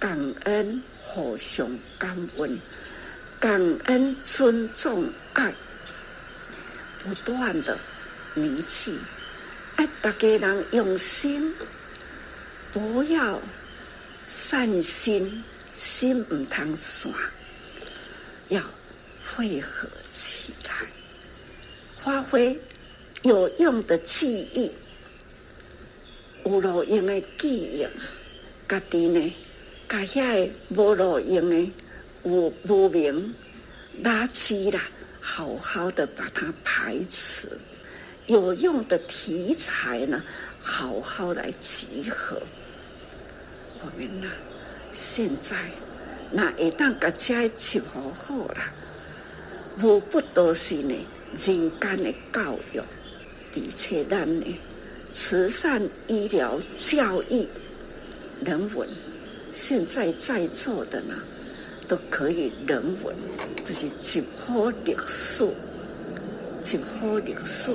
[0.00, 2.58] 感恩，互相感恩，
[3.38, 5.54] 感恩尊重爱，
[6.98, 7.78] 不断的
[8.34, 8.98] 铭记，
[9.76, 11.54] 爱大家人用心，
[12.72, 13.40] 不要。
[14.26, 15.44] 善心，
[15.76, 17.12] 心唔通散，
[18.48, 18.58] 要
[19.22, 20.72] 汇合起来，
[21.98, 22.58] 发挥
[23.22, 24.72] 有用的记忆，
[26.46, 27.86] 有路用的记忆，
[28.66, 29.34] 家己呢，
[29.86, 31.70] 家遐无路用的
[32.24, 33.34] 有无明
[34.02, 34.80] 垃圾啦，
[35.20, 37.58] 好好的把它排斥，
[38.26, 40.22] 有用的题材呢，
[40.58, 42.40] 好好来集合。
[43.80, 44.28] 我们呐，
[44.92, 45.56] 现在
[46.30, 48.72] 那一旦个家起好好了，
[49.82, 50.96] 无不都是呢
[51.36, 54.58] 人间的教育，而且咱呢
[55.12, 57.46] 慈善、医疗、教育、
[58.42, 58.88] 人文，
[59.52, 61.14] 现在在座的呢
[61.86, 63.14] 都可以人文，
[63.66, 65.46] 就是集合历史，
[66.62, 67.70] 集合历史，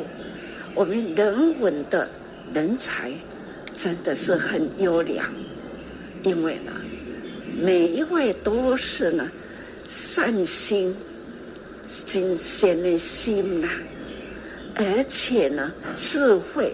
[0.76, 2.08] 我们人文的
[2.54, 3.12] 人才
[3.76, 5.26] 真的是很优良。
[6.24, 6.72] 因为呢，
[7.62, 9.32] 每一位都是呢
[9.88, 10.94] 善心、
[12.06, 13.70] 真善的心呐、
[14.76, 16.74] 而且呢智慧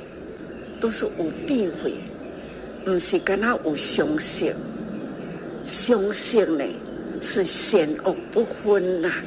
[0.79, 1.93] 都是有智慧，
[2.83, 4.53] 不是跟他有相信，
[5.63, 6.65] 相信呢
[7.21, 9.23] 是善恶不分呐、啊，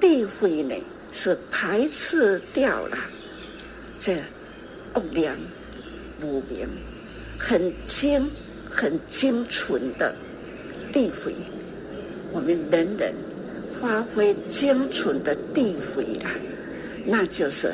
[0.00, 0.76] 智慧呢
[1.10, 2.96] 是排斥掉了
[3.98, 4.16] 这
[4.94, 5.36] 恶念
[6.22, 6.68] 无明，
[7.38, 8.30] 很精。
[8.70, 10.14] 很精纯的
[10.92, 11.34] 智慧，
[12.32, 13.14] 我们人人
[13.80, 16.30] 发挥精纯的智慧啦，
[17.06, 17.72] 那就是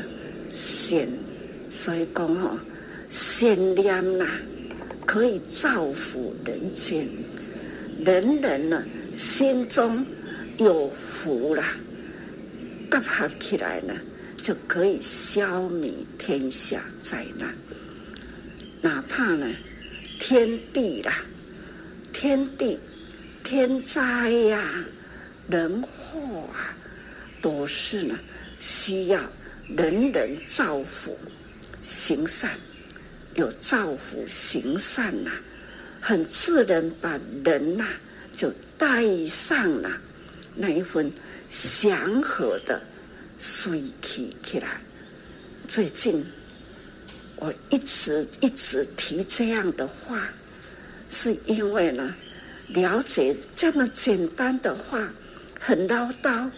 [0.53, 1.09] 善。
[1.69, 2.57] 所以讲哦，
[3.11, 4.25] 善念呐，
[5.05, 7.09] 可以造福人间，
[8.05, 10.07] 人人呢心中
[10.59, 11.77] 有福啦，
[12.89, 13.95] 结合起来呢，
[14.45, 17.57] 就可以消弭天下灾难，
[18.83, 19.49] 哪怕呢。
[20.19, 21.25] 天地啦，
[22.13, 22.79] 天地
[23.43, 24.85] 天灾呀、
[25.49, 26.77] 人祸啊，
[27.41, 28.19] 都是呢
[28.61, 29.21] 需要
[29.69, 31.19] 人人造福
[31.83, 32.51] 行善，
[33.35, 35.31] 有造福行善呐、
[36.03, 37.87] 很自然把人呐、
[38.35, 39.91] 就带上了
[40.55, 41.11] 那一份
[41.49, 42.81] 祥和的
[43.39, 44.81] 水气起来。
[45.69, 46.25] 最近。
[47.37, 50.33] 我一直一直提这样的话，
[51.11, 52.15] 是因为呢，
[52.69, 55.13] 了解这么简单的话
[55.61, 56.49] 很唠叨，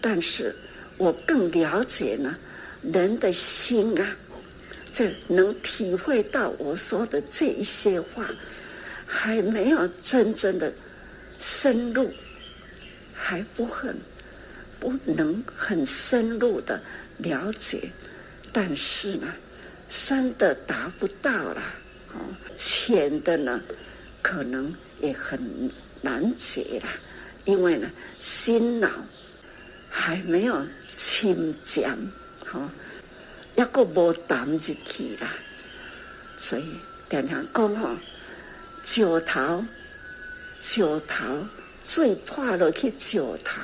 [0.00, 0.56] 但是
[0.96, 2.34] 我更了解呢
[2.82, 4.16] 人的心啊，
[4.92, 8.28] 这能体会到我说的这一些话，
[9.06, 10.72] 还没有真正的
[11.38, 12.10] 深入，
[13.14, 13.94] 还不很
[14.80, 16.80] 不能很深入的
[17.18, 17.90] 了解，
[18.52, 19.26] 但是呢。
[19.88, 21.62] 深的达不到了，
[22.12, 22.18] 哦，
[22.56, 23.62] 浅的呢，
[24.20, 25.70] 可能也很
[26.02, 26.88] 难解了，
[27.44, 28.90] 因为呢，心脑
[29.88, 31.88] 还没有清净，
[32.52, 32.68] 哦，
[33.54, 35.30] 一个无胆入去了，
[36.36, 36.64] 所以
[37.08, 37.96] 常常讲哦，
[38.82, 39.64] 石头，
[40.60, 41.46] 石头，
[41.80, 43.60] 最怕了去石头，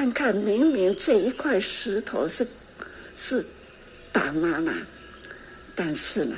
[0.00, 2.46] 看看明明这一块石头是
[3.14, 3.44] 是
[4.10, 4.72] 大妈妈。
[5.74, 6.34] 但是呢，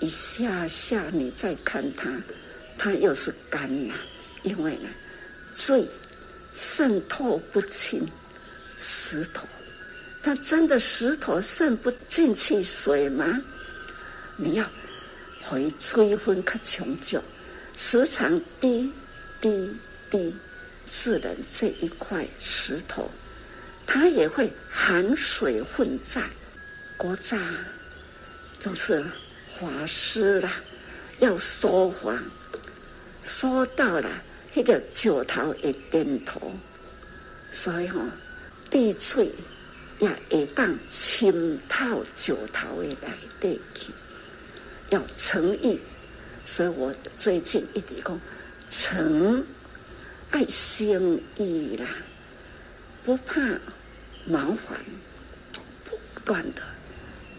[0.00, 2.10] 一下下你再看它，
[2.76, 3.94] 它又是干了，
[4.42, 4.88] 因为呢，
[5.54, 5.88] 水
[6.54, 8.06] 渗透不进
[8.76, 9.48] 石头，
[10.22, 13.40] 它真的石头渗不进去水吗？
[14.36, 14.70] 你要
[15.40, 17.18] 回追分可穷究，
[17.74, 18.92] 时常滴
[19.40, 19.74] 滴
[20.10, 20.36] 滴，
[20.90, 23.08] 自然这一块石头，
[23.86, 26.20] 它也会含水混在
[26.96, 27.38] 国渣。
[28.58, 29.02] 就是
[29.58, 30.52] 法师啦，
[31.20, 32.22] 要说法，
[33.22, 34.10] 说到了
[34.52, 36.52] 那个九头会点头，
[37.50, 38.10] 所以吼、哦，
[38.68, 39.30] 地水
[39.98, 43.92] 也会当浸透九头的来地去，
[44.90, 45.80] 要诚意。
[46.44, 48.20] 所以我最近一直讲
[48.68, 49.42] 诚
[50.30, 51.86] 爱心意啦，
[53.04, 53.40] 不怕
[54.26, 54.78] 麻烦，
[55.84, 56.62] 不断的。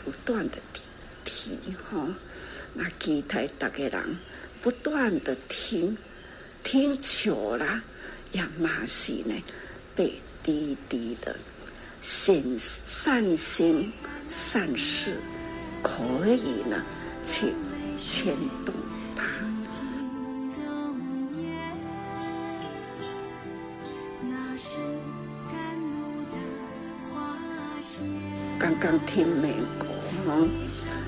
[0.04, 0.90] 不断的提
[1.24, 2.08] 提哈，
[2.74, 4.18] 那期待大家人
[4.60, 5.96] 不断的听，
[6.64, 7.84] 听久了，
[8.32, 9.44] 也马是呢
[9.96, 11.38] 被滴滴的
[12.02, 13.94] 善善心
[14.28, 15.20] 善事
[15.84, 16.84] 可以呢
[17.24, 17.54] 去
[18.04, 18.36] 牵
[18.66, 18.74] 动
[19.16, 19.24] 他
[28.60, 29.88] 刚刚听美国
[30.26, 30.48] 哦，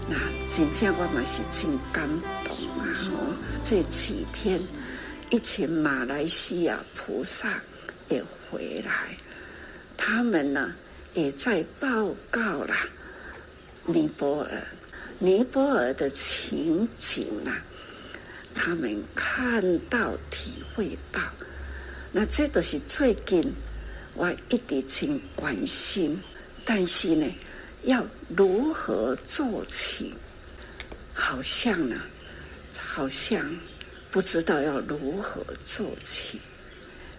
[0.10, 2.08] 那今天我们是真感
[2.44, 2.84] 动啊！
[3.64, 4.60] 这几天
[5.30, 7.62] 一群马来西亚菩萨
[8.10, 9.16] 也回来，
[9.96, 10.74] 他们呢
[11.14, 12.76] 也在报告了
[13.86, 14.68] 尼泊尔，
[15.20, 17.62] 尼泊尔的情景啊，
[18.56, 21.22] 他们看到、体会到，
[22.14, 23.54] 那这都是最近
[24.14, 26.18] 我一直很关心，
[26.64, 27.30] 但是呢。
[27.86, 30.14] 要如何做起？
[31.14, 31.98] 好像呢，
[32.78, 33.60] 好像
[34.10, 36.40] 不知道要如何做起。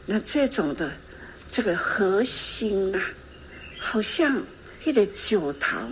[0.07, 0.90] 那这种的
[1.51, 3.11] 这个核心呐、啊，
[3.78, 4.42] 好像
[4.86, 5.86] 一个九桃，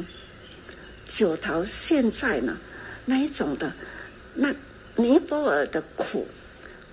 [1.07, 2.57] 九桃现在呢，
[3.05, 3.71] 那一种的，
[4.33, 4.55] 那
[4.97, 6.27] 尼泊尔的苦，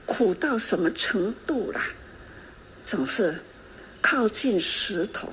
[0.05, 1.89] 苦到什么程度啦？
[2.89, 3.35] 总是
[4.01, 5.31] 靠近石头。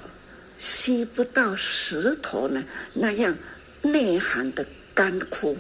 [0.59, 3.35] 吸不到石头呢，那样
[3.81, 5.57] 内涵的干枯，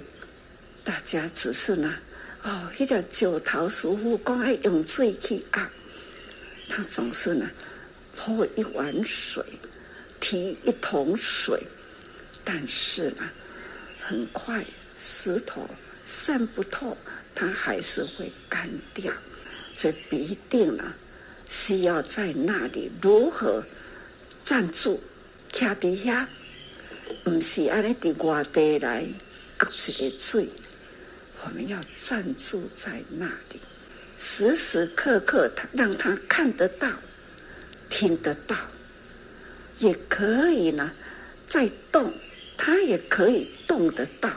[0.85, 1.95] 大家只是呢，
[2.43, 5.71] 哦，一个九桃师父讲爱用水去啊，
[6.69, 7.51] 他总是呢，
[8.15, 9.43] 泼一碗水，
[10.21, 11.63] 提一桶水，
[12.45, 13.25] 但是呢，
[14.03, 14.63] 很快
[14.99, 15.67] 石头
[16.05, 16.95] 渗不透，
[17.35, 19.13] 它还是会干掉，
[19.77, 20.95] 这必定呢，
[21.49, 23.65] 需要在那里如何？
[24.45, 25.03] 站住，
[25.51, 26.29] 徛底下，
[27.25, 30.49] 不是安尼在外地来压一个水。
[31.45, 33.61] 我们要站住在那里，
[34.17, 36.89] 时时刻刻他让他看得到、
[37.91, 38.57] 听得到，
[39.79, 40.93] 也可以呢，
[41.49, 42.13] 在动，
[42.57, 44.31] 他也可以动得到。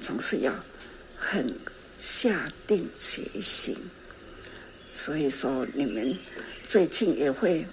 [0.00, 0.54] 总是要
[1.16, 1.46] 很
[1.98, 3.74] 下定决心。
[4.98, 6.18] 所以说，你们
[6.66, 7.64] 最近也会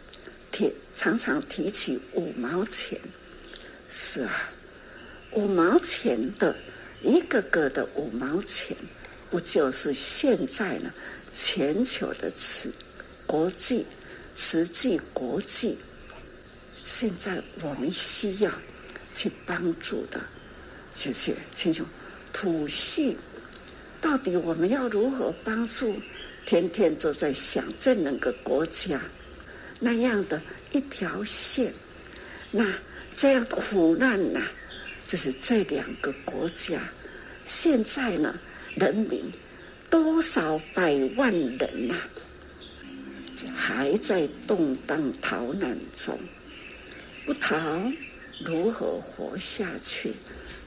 [0.51, 0.71] 提。
[0.93, 2.97] 常常提起五毛钱，
[3.89, 4.49] 是啊，
[5.31, 6.55] 五毛钱的
[7.01, 8.77] 一个个的五毛钱，
[9.29, 10.93] 不就是现在呢？
[11.33, 12.71] 全球的慈
[13.25, 13.85] 国际
[14.37, 15.77] 慈济国际，
[16.81, 18.51] 现在我们需要
[19.13, 20.21] 去帮助的，
[20.93, 21.83] 就是请求
[22.31, 23.17] 土系，
[23.99, 25.99] 到底我们要如何帮助？
[26.45, 29.01] 天天都在想这两个国家。
[29.79, 30.41] 那样的
[30.71, 31.73] 一条线，
[32.51, 32.65] 那
[33.13, 34.41] 这样苦难呐、
[35.05, 36.81] 就是这两个国家。
[37.45, 38.39] 现在呢，
[38.75, 39.31] 人民
[39.89, 41.95] 多少百万人呐、
[43.53, 46.17] 还在动荡逃难中，
[47.25, 47.91] 不逃
[48.45, 50.13] 如何活下去？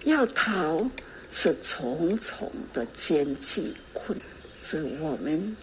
[0.04, 0.88] 要逃
[1.32, 4.18] 是重重的艰巨困，
[4.62, 5.56] 所以我们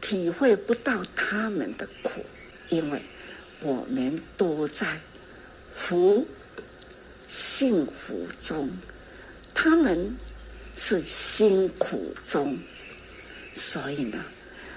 [0.00, 2.24] 体会不到他们的苦。
[2.68, 3.02] 因为
[3.62, 5.00] 我们都在
[5.72, 6.26] 福
[7.26, 8.70] 幸福中，
[9.52, 10.16] 他们
[10.76, 12.56] 是辛苦中，
[13.52, 14.24] 所以呢，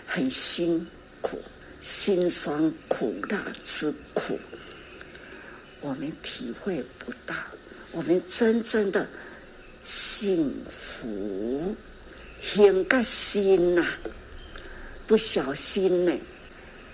[0.08, 0.88] 很辛
[1.22, 1.40] 苦，
[1.82, 4.40] 辛酸苦辣之苦，
[5.82, 7.36] 我们体会不到。
[7.92, 9.08] 我们真正的
[9.84, 11.76] 幸福，
[12.42, 13.88] 很个心呐，
[15.08, 16.14] 不小心呢，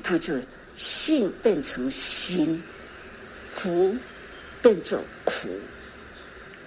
[0.04, 0.34] 他就。
[0.76, 2.64] 幸变成心，
[3.52, 3.94] 福
[4.62, 5.50] 变成苦，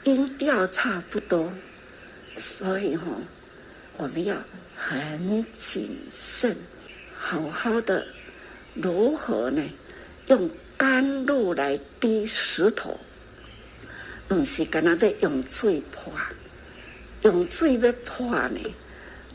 [0.04, 1.50] 音调差不多，
[2.36, 3.06] 所以哈、
[3.96, 4.36] 我们要
[4.76, 6.54] 很谨慎，
[7.16, 8.06] 好好的
[8.74, 9.62] 如何呢？
[10.26, 13.00] 用甘露来滴石头，
[14.28, 16.12] 不是跟他们用水泼，
[17.22, 18.60] 用水要泼呢，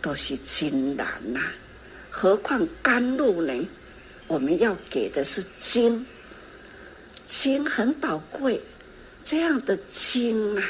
[0.04, 1.54] 都是真难呐、啊，
[2.20, 3.54] 何况甘露呢？
[4.26, 6.04] 我们要给的是精，
[7.28, 8.60] 精很宝贵，
[9.24, 10.64] 这样的精啊，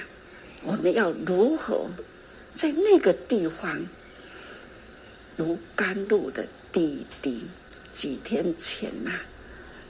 [0.61, 1.89] 我们要如何
[2.53, 3.87] 在那个地方
[5.37, 7.47] 如甘露的滴滴？
[7.93, 9.11] 几天前呐、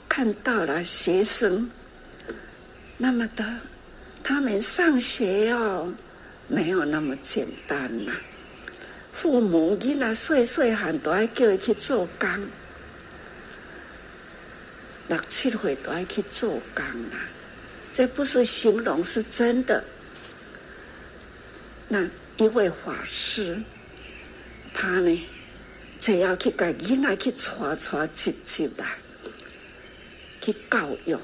[0.08, 1.72] 看到了学生，
[2.98, 3.44] 那么的，
[4.24, 5.92] 他们上学哦，
[6.48, 8.12] 没有那么简单呐、
[9.20, 12.30] 父母囡仔细细汉都爱叫伊去做工。
[15.08, 17.28] 六七岁都爱去做工啦，
[17.92, 19.84] 这不是形容，是真的。
[21.88, 22.08] 那
[22.38, 23.60] 一位法师，
[24.72, 25.28] 他呢，
[26.00, 28.86] 就要去给囡仔去带带接接来，
[30.40, 31.18] 去教育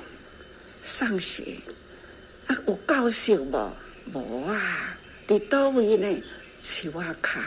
[0.82, 1.60] 上学。
[2.48, 3.72] 啊，有教授无？
[4.12, 4.98] 无啊！
[5.28, 6.24] 伫叨位呢？
[6.60, 7.40] 树仔脚，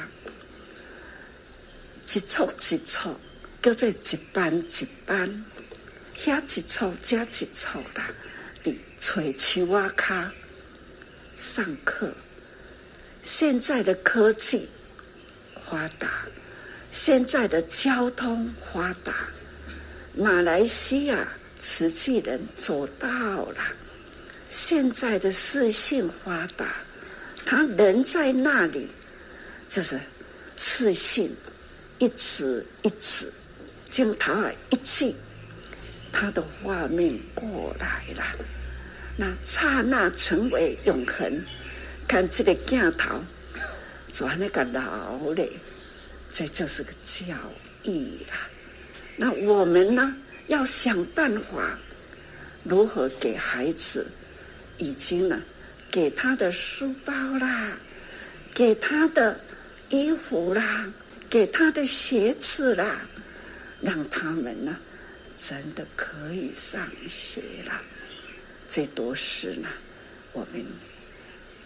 [2.08, 3.16] 一簇一簇，
[3.60, 5.44] 叫做一班一班，
[6.16, 8.08] 遐一簇遮一簇啦，
[8.62, 10.30] 伫找树仔脚
[11.36, 12.12] 上课。
[13.22, 14.68] 现在的科技
[15.68, 16.26] 发达，
[16.92, 19.12] 现在的交通发达，
[20.14, 21.26] 马来西亚
[21.58, 23.56] 瓷器人做到了。
[24.48, 26.76] 现在的视讯发达，
[27.44, 28.88] 他人在那里，
[29.68, 30.00] 就是
[30.56, 31.34] 视讯
[31.98, 33.32] 一指一指，
[33.88, 35.14] 镜头啊一记，
[36.12, 38.24] 他的画面过来了，
[39.16, 41.44] 那刹那成为永恒。
[42.08, 43.20] 看这个镜头
[44.12, 45.50] 转那个老嘞，
[46.32, 47.24] 这就是个教
[47.84, 48.48] 育啦。
[49.16, 50.16] 那我们呢，
[50.46, 51.78] 要想办法
[52.64, 54.06] 如何给孩子。
[54.78, 55.40] 已经呢，
[55.90, 57.78] 给他的书包啦，
[58.52, 59.40] 给他的
[59.88, 60.92] 衣服啦，
[61.36, 63.06] 给他的鞋子啦，
[63.82, 64.74] 让他们呢，
[65.36, 67.78] 真的可以上学了。
[68.70, 69.68] 这都是呢，
[70.32, 70.64] 我们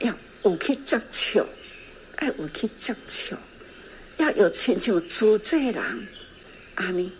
[0.00, 0.12] 要
[0.42, 1.46] 有去接触，
[2.16, 3.36] 爱有去接触，
[4.16, 6.08] 要有亲像主这人，
[6.74, 7.12] 啊呢，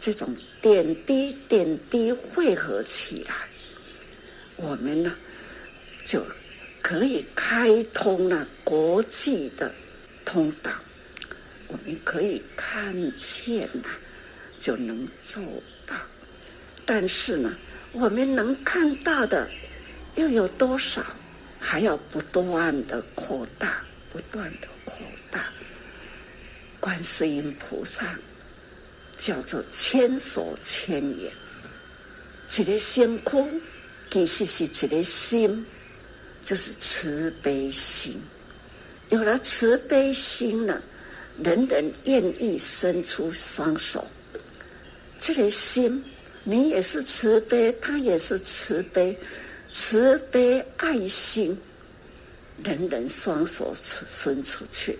[0.00, 3.32] 这种点滴点滴汇合起来。
[4.56, 5.14] 我们呢，
[6.04, 6.26] 就
[6.82, 9.72] 可以开通了国际的
[10.24, 10.72] 通道。
[11.68, 13.88] 我们可以看见呐，
[14.58, 15.42] 就能做
[15.86, 15.94] 到。
[16.84, 17.54] 但是呢，
[17.92, 19.48] 我们能看到的
[20.14, 21.04] 又有多少？
[21.58, 24.98] 还要不断的扩大，不断的扩
[25.30, 25.48] 大。
[26.78, 28.16] 观世音菩萨
[29.18, 31.32] 叫做千手千眼，
[32.48, 33.60] 这个先空。
[34.08, 35.66] 其实是一个心，
[36.42, 38.18] 就是慈悲心。
[39.10, 40.80] 有了慈悲心了，
[41.42, 44.06] 人人愿意伸出双手。
[45.20, 46.04] 这个心，
[46.44, 49.18] 你也是慈悲，他也是慈悲，
[49.70, 51.58] 慈悲爱心，
[52.62, 54.98] 人人双手伸出去，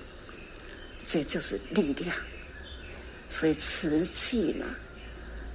[1.06, 2.16] 这就是力量。
[3.28, 4.64] 所以慈济呢，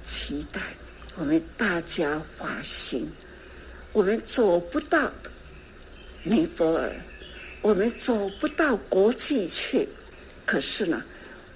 [0.04, 0.60] 期待
[1.16, 3.10] 我们大家发心。
[3.92, 5.12] 我们走不到
[6.22, 6.92] 尼泊尔，
[7.60, 9.88] 我们走不到国际去，
[10.44, 11.02] 可是呢，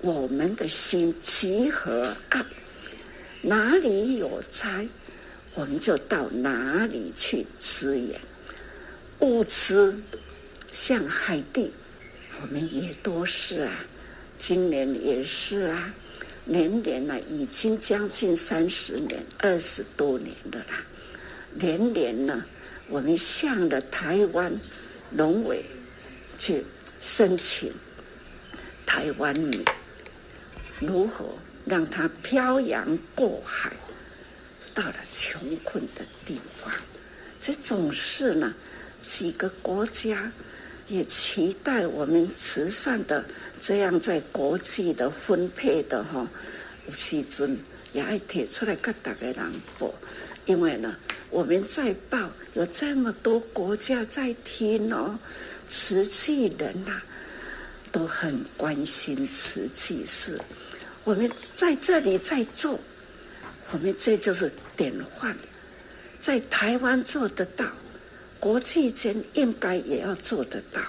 [0.01, 2.47] 我们的心集合啊，
[3.43, 4.87] 哪里有灾，
[5.55, 8.20] 我们就到哪里去支援。
[9.20, 9.99] 物资
[10.72, 11.72] 像海地，
[12.43, 13.72] 我们也都是啊，
[14.39, 15.95] 今年也是啊，
[16.45, 20.84] 年年啊，已经将近三十年、二十多年了啦。
[21.55, 22.45] 年年呢，
[22.89, 24.53] 我们向了台湾
[25.11, 25.64] 农委
[26.39, 26.62] 去
[27.01, 27.72] 申请
[28.87, 29.62] 台湾米，
[30.80, 31.26] 如何
[31.66, 33.72] 让它漂洋过海
[34.72, 36.72] 到了穷困的地方？
[37.41, 38.55] 这总是呢，
[39.07, 40.32] 几个国家
[40.89, 43.24] 也期待我们慈善的
[43.61, 46.26] 这样在国际的分配的哈，
[46.87, 47.59] 有时阵
[47.93, 49.37] 也爱提出来给大家人
[49.78, 49.93] 报，
[50.47, 50.97] 因为呢。
[51.28, 55.18] 我们在报，有这么多国家在听哦，
[55.68, 57.05] 慈济人呐、啊，
[57.97, 60.38] 都很关心瓷器事。
[61.03, 62.78] 我们在这里在做，
[63.72, 65.34] 我们这就是典范，
[66.20, 67.64] 在台湾做得到，
[68.38, 70.82] 国际间应该也要做得到。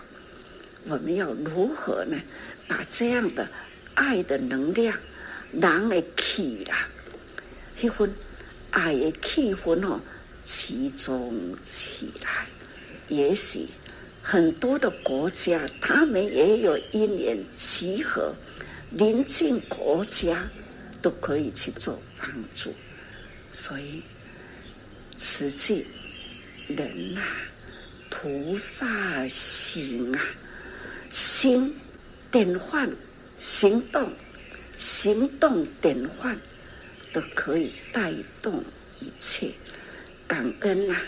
[0.88, 2.22] 我们要如何呢？
[2.68, 3.48] 把这样的
[3.94, 4.94] 爱的能量，
[5.54, 6.90] 人的气啦，
[7.80, 8.14] 一份
[8.72, 10.02] 爱的气氛哦。
[10.44, 12.48] 集中起来，
[13.10, 13.68] 也许
[14.30, 18.36] 很多的国家，他们也有因缘集合，
[18.92, 20.50] 邻近国家
[21.02, 22.74] 都可以去做帮助。
[23.54, 24.02] 所以，
[25.18, 25.88] 实际
[26.68, 27.24] 人啊，
[28.10, 30.22] 菩萨行啊，
[31.10, 31.74] 心
[32.30, 32.92] 典范，
[33.40, 34.12] 行动，
[34.76, 36.38] 行动典范，
[37.14, 38.12] 都可以带
[38.42, 38.62] 动
[39.00, 39.54] 一切。
[40.28, 41.02] 感恩啊！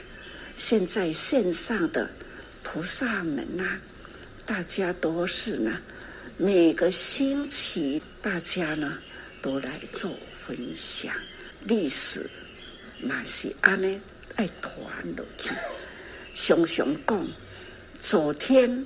[0.55, 2.09] 现在线上的
[2.63, 3.79] 菩萨们呐、
[4.45, 5.79] 大家都是呢，
[6.37, 8.97] 每个星期大家呢
[9.41, 10.11] 都来做
[10.45, 11.13] 分享
[11.63, 12.29] 历史，
[12.99, 13.99] 那是安尼
[14.35, 14.81] 爱团
[15.15, 15.49] 落去。
[16.35, 17.27] 熊熊讲，
[17.99, 18.85] 昨天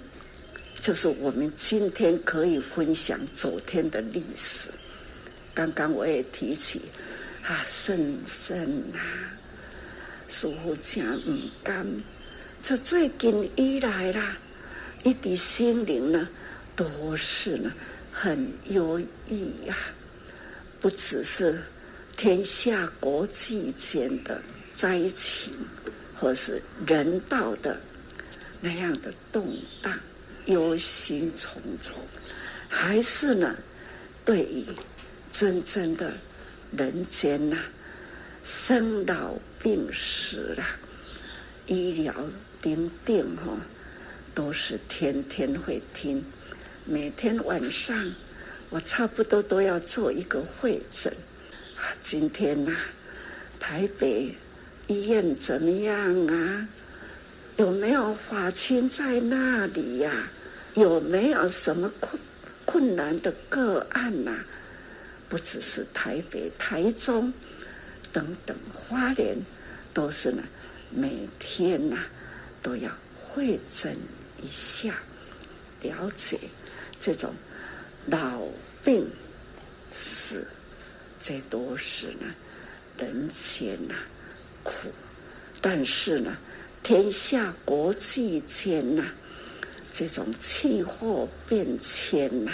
[0.80, 4.70] 就是我们今天可以分享昨天的历史。
[5.54, 6.82] 刚刚我也提起
[7.44, 8.58] 啊，圣圣
[8.94, 9.00] 啊，
[10.28, 11.86] 师父讲唔甘，
[12.64, 14.38] 这最近以来啦，
[15.04, 16.30] 一滴心灵呢，
[16.78, 17.70] 都是呢
[18.10, 18.98] 很忧
[19.28, 19.76] 郁呀，
[20.80, 21.62] 不只是
[22.16, 24.42] 天下国际间的
[24.78, 25.54] 灾情，
[26.16, 27.82] 或是人道的
[28.62, 30.00] 那样的动荡，
[30.46, 31.48] 忧心忡
[31.84, 31.92] 忡，
[32.70, 33.58] 还是呢，
[34.24, 34.66] 对于。
[35.32, 36.14] 真正的
[36.78, 37.58] 人间呐、
[38.46, 40.64] 生老病死啦，
[41.66, 42.14] 医疗
[42.64, 43.58] 叮叮哈，
[44.34, 46.24] 都是天天会听。
[46.86, 48.16] 每天晚上，
[48.70, 51.12] 我差不多都要做一个会诊。
[51.76, 52.74] 啊今天呐、
[53.60, 54.34] 台北
[54.88, 56.70] 医院怎么样啊？
[57.58, 60.30] 有没有法亲在那里呀、
[60.76, 62.18] 有没有什么困
[62.64, 64.34] 困难的个案呐、
[65.28, 67.34] 不只是台北、台中
[68.14, 69.36] 等等，花莲
[69.94, 70.42] 都是呢。
[70.96, 72.08] 每天呐、啊，
[72.64, 73.96] 都要会诊
[74.42, 74.96] 一下，
[75.82, 76.40] 了解
[77.00, 77.32] 这种
[78.08, 78.42] 老
[78.84, 79.08] 病
[79.92, 80.48] 死，
[81.22, 82.26] 这都是呢
[82.98, 83.94] 人间呐
[84.64, 84.90] 苦。
[85.62, 86.36] 但是呢，
[86.82, 89.04] 天下国际间呐，
[89.92, 92.52] 这种气候变迁呐，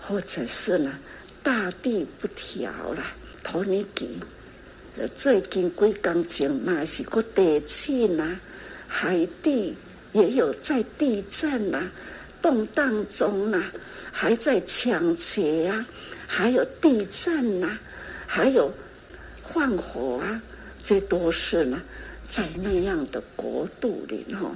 [0.00, 0.98] 或者是呢。
[1.42, 3.04] 大地不调了，
[3.44, 4.18] 托尼基，
[5.14, 8.40] 最近几工前嘛是个地震呐，
[8.86, 9.76] 海地
[10.12, 11.90] 也有在地震呐，
[12.40, 13.62] 动荡中呐，
[14.12, 15.86] 还在抢劫啊，
[16.26, 17.78] 还有地震呐，
[18.26, 18.72] 还有
[19.42, 20.42] 放火啊，
[20.82, 21.82] 这都是呢，
[22.28, 24.54] 在那样的国度里哈，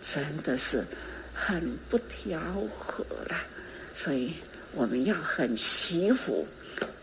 [0.00, 0.84] 真的是
[1.32, 2.40] 很不调
[2.70, 3.36] 和了，
[3.94, 4.34] 所以。
[4.76, 6.48] 我们要很惜福、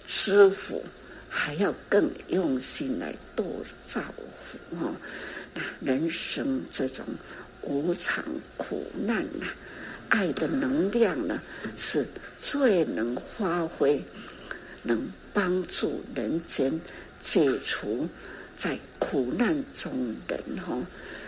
[0.06, 0.84] 知福，
[1.34, 3.46] 还要更用心来多
[3.88, 4.04] 造
[4.44, 4.94] 福哦。
[5.80, 7.06] 人生这种
[7.62, 8.24] 无常
[8.58, 9.48] 苦难呐，
[10.10, 11.42] 爱的能量呢，
[11.78, 12.06] 是
[12.38, 14.04] 最能发挥，
[14.84, 16.80] 能帮助人间
[17.22, 18.10] 解除
[18.58, 20.78] 在苦难中人哈。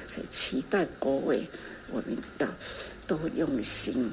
[0.10, 1.48] 所以期待各位，
[1.92, 2.48] 我们要
[3.08, 4.12] 多用心。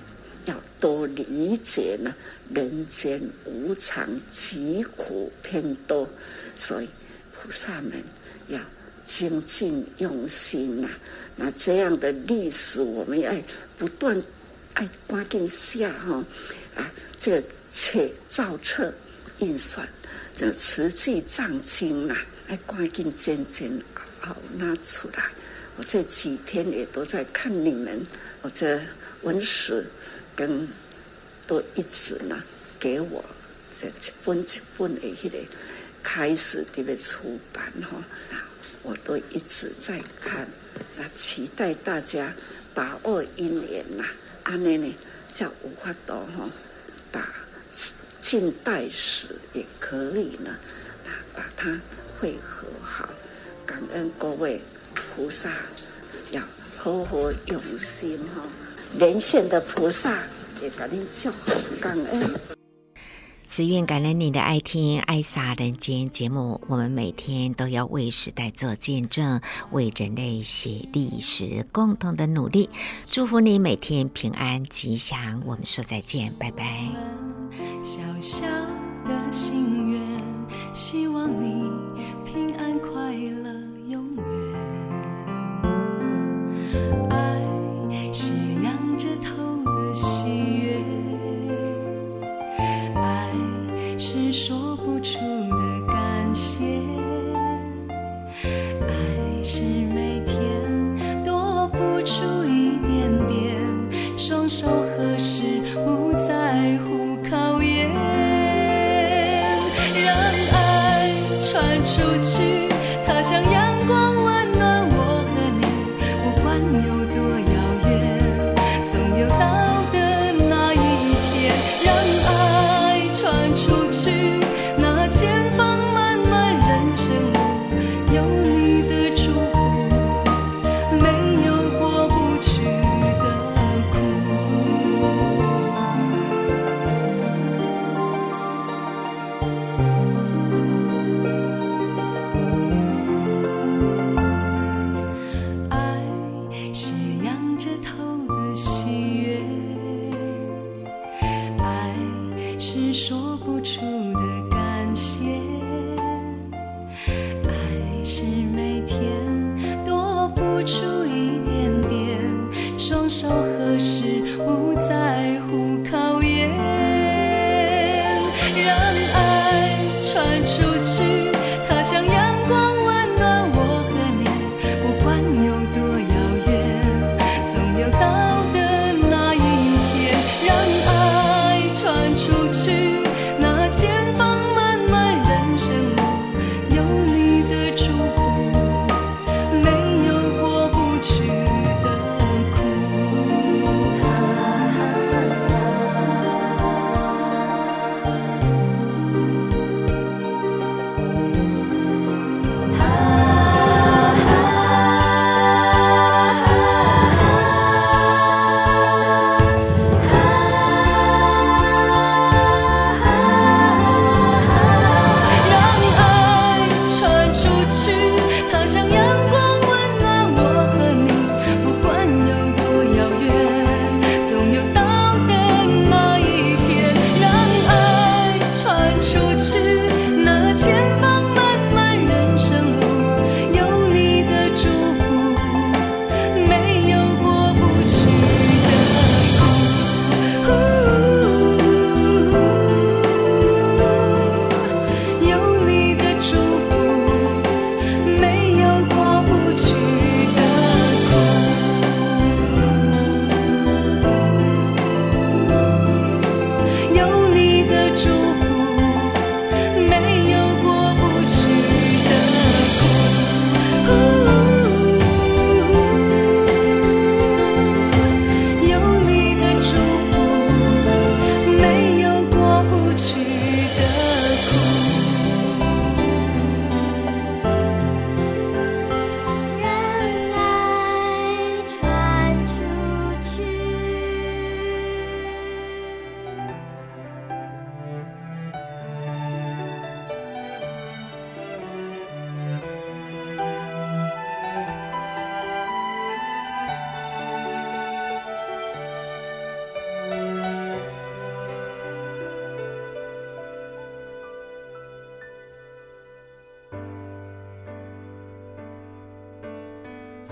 [0.51, 2.13] 要多理解呢，
[2.53, 6.09] 人间无常，疾苦偏多，
[6.57, 6.89] 所以
[7.33, 7.93] 菩萨们
[8.49, 8.59] 要
[9.07, 10.89] 精进用心呐、
[11.37, 13.33] 那这样的历史，我们要
[13.79, 14.21] 不断
[14.75, 16.25] 爱赶紧下哈
[16.75, 18.93] 啊，这个册造册
[19.39, 19.87] 印刷，
[20.37, 22.17] 这个慈济藏经呐，
[22.49, 23.71] 爱赶紧渐渐
[24.19, 25.31] 好拿出来。
[25.77, 28.05] 我这几天也都在看你们，
[28.43, 28.81] 我这
[29.23, 29.87] 文史。
[30.37, 30.69] 跟
[31.47, 32.43] 都一直呢，
[32.79, 33.25] 给我
[33.79, 35.39] 这一本一本的迄个
[36.03, 38.03] 开始的个出版哈，
[38.83, 40.49] 我都一直在看，
[40.97, 42.33] 那期待大家
[42.75, 44.05] 把握因缘呐，
[44.45, 44.95] 安尼呢
[45.33, 46.49] 叫有法度哈，
[47.13, 47.35] 把
[48.21, 50.57] 近代史也可以呢，
[51.35, 51.81] 把它
[52.19, 53.09] 汇合好，
[53.67, 54.61] 感恩各位
[54.95, 55.51] 菩萨，
[56.31, 56.43] 要
[56.77, 58.43] 好好用心哈。
[58.99, 60.11] 连线的菩萨
[60.63, 62.35] 也给您祝福感恩。
[63.49, 66.61] 慈愿感恩你的爱听《爱洒人间》节目。
[66.69, 69.41] 我们每天都要为时代做见证，
[69.73, 72.71] 为人类写历史，共同的努力。
[73.11, 75.43] 祝福你每天平安吉祥。
[75.45, 76.89] 我们说再见，拜拜。
[77.83, 78.47] 小小
[79.05, 79.70] 的心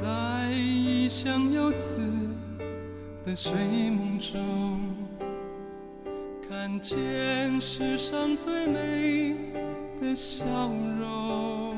[0.01, 1.99] 在异乡游子
[3.24, 3.53] 的睡
[3.90, 4.78] 梦中
[6.49, 9.34] 看见世上最美
[10.01, 10.44] 的笑
[11.01, 11.74] 容。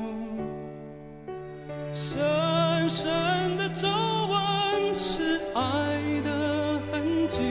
[1.91, 7.41] 深深的皱纹是爱的痕迹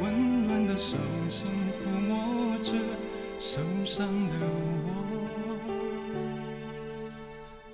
[0.00, 0.96] 温暖的手
[1.28, 1.48] 心
[1.82, 2.74] 抚摸着
[3.40, 4.96] 受伤的我。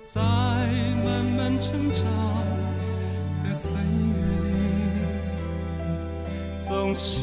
[0.05, 0.21] 在
[1.03, 2.12] 慢慢成长
[3.63, 3.85] 岁月
[4.43, 4.49] 里
[6.59, 7.21] 总是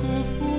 [0.00, 0.57] 辜负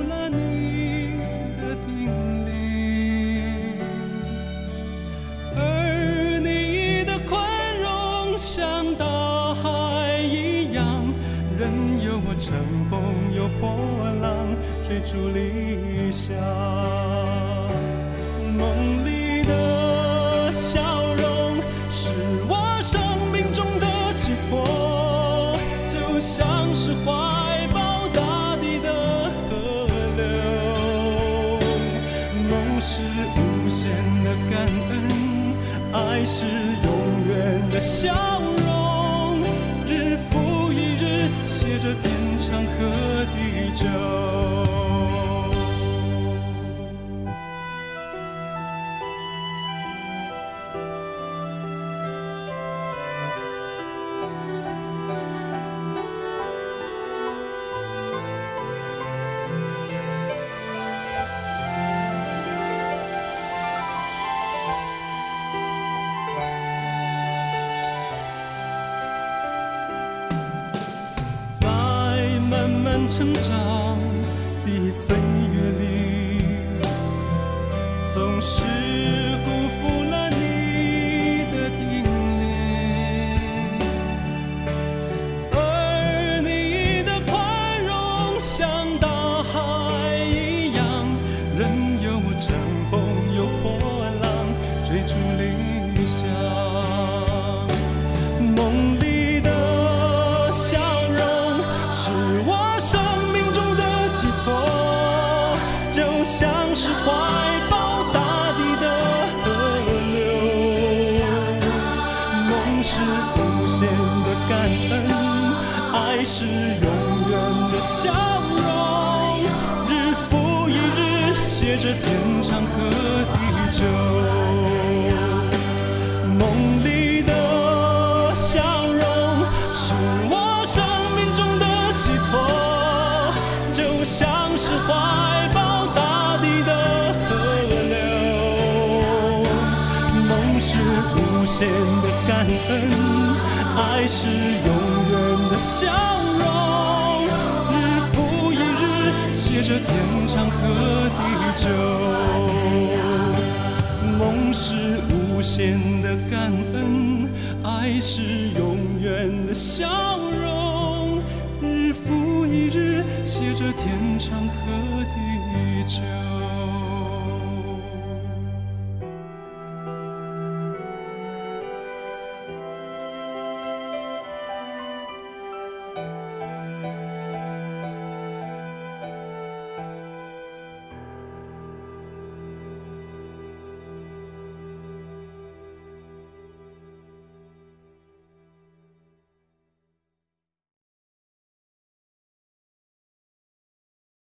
[78.79, 79.28] you.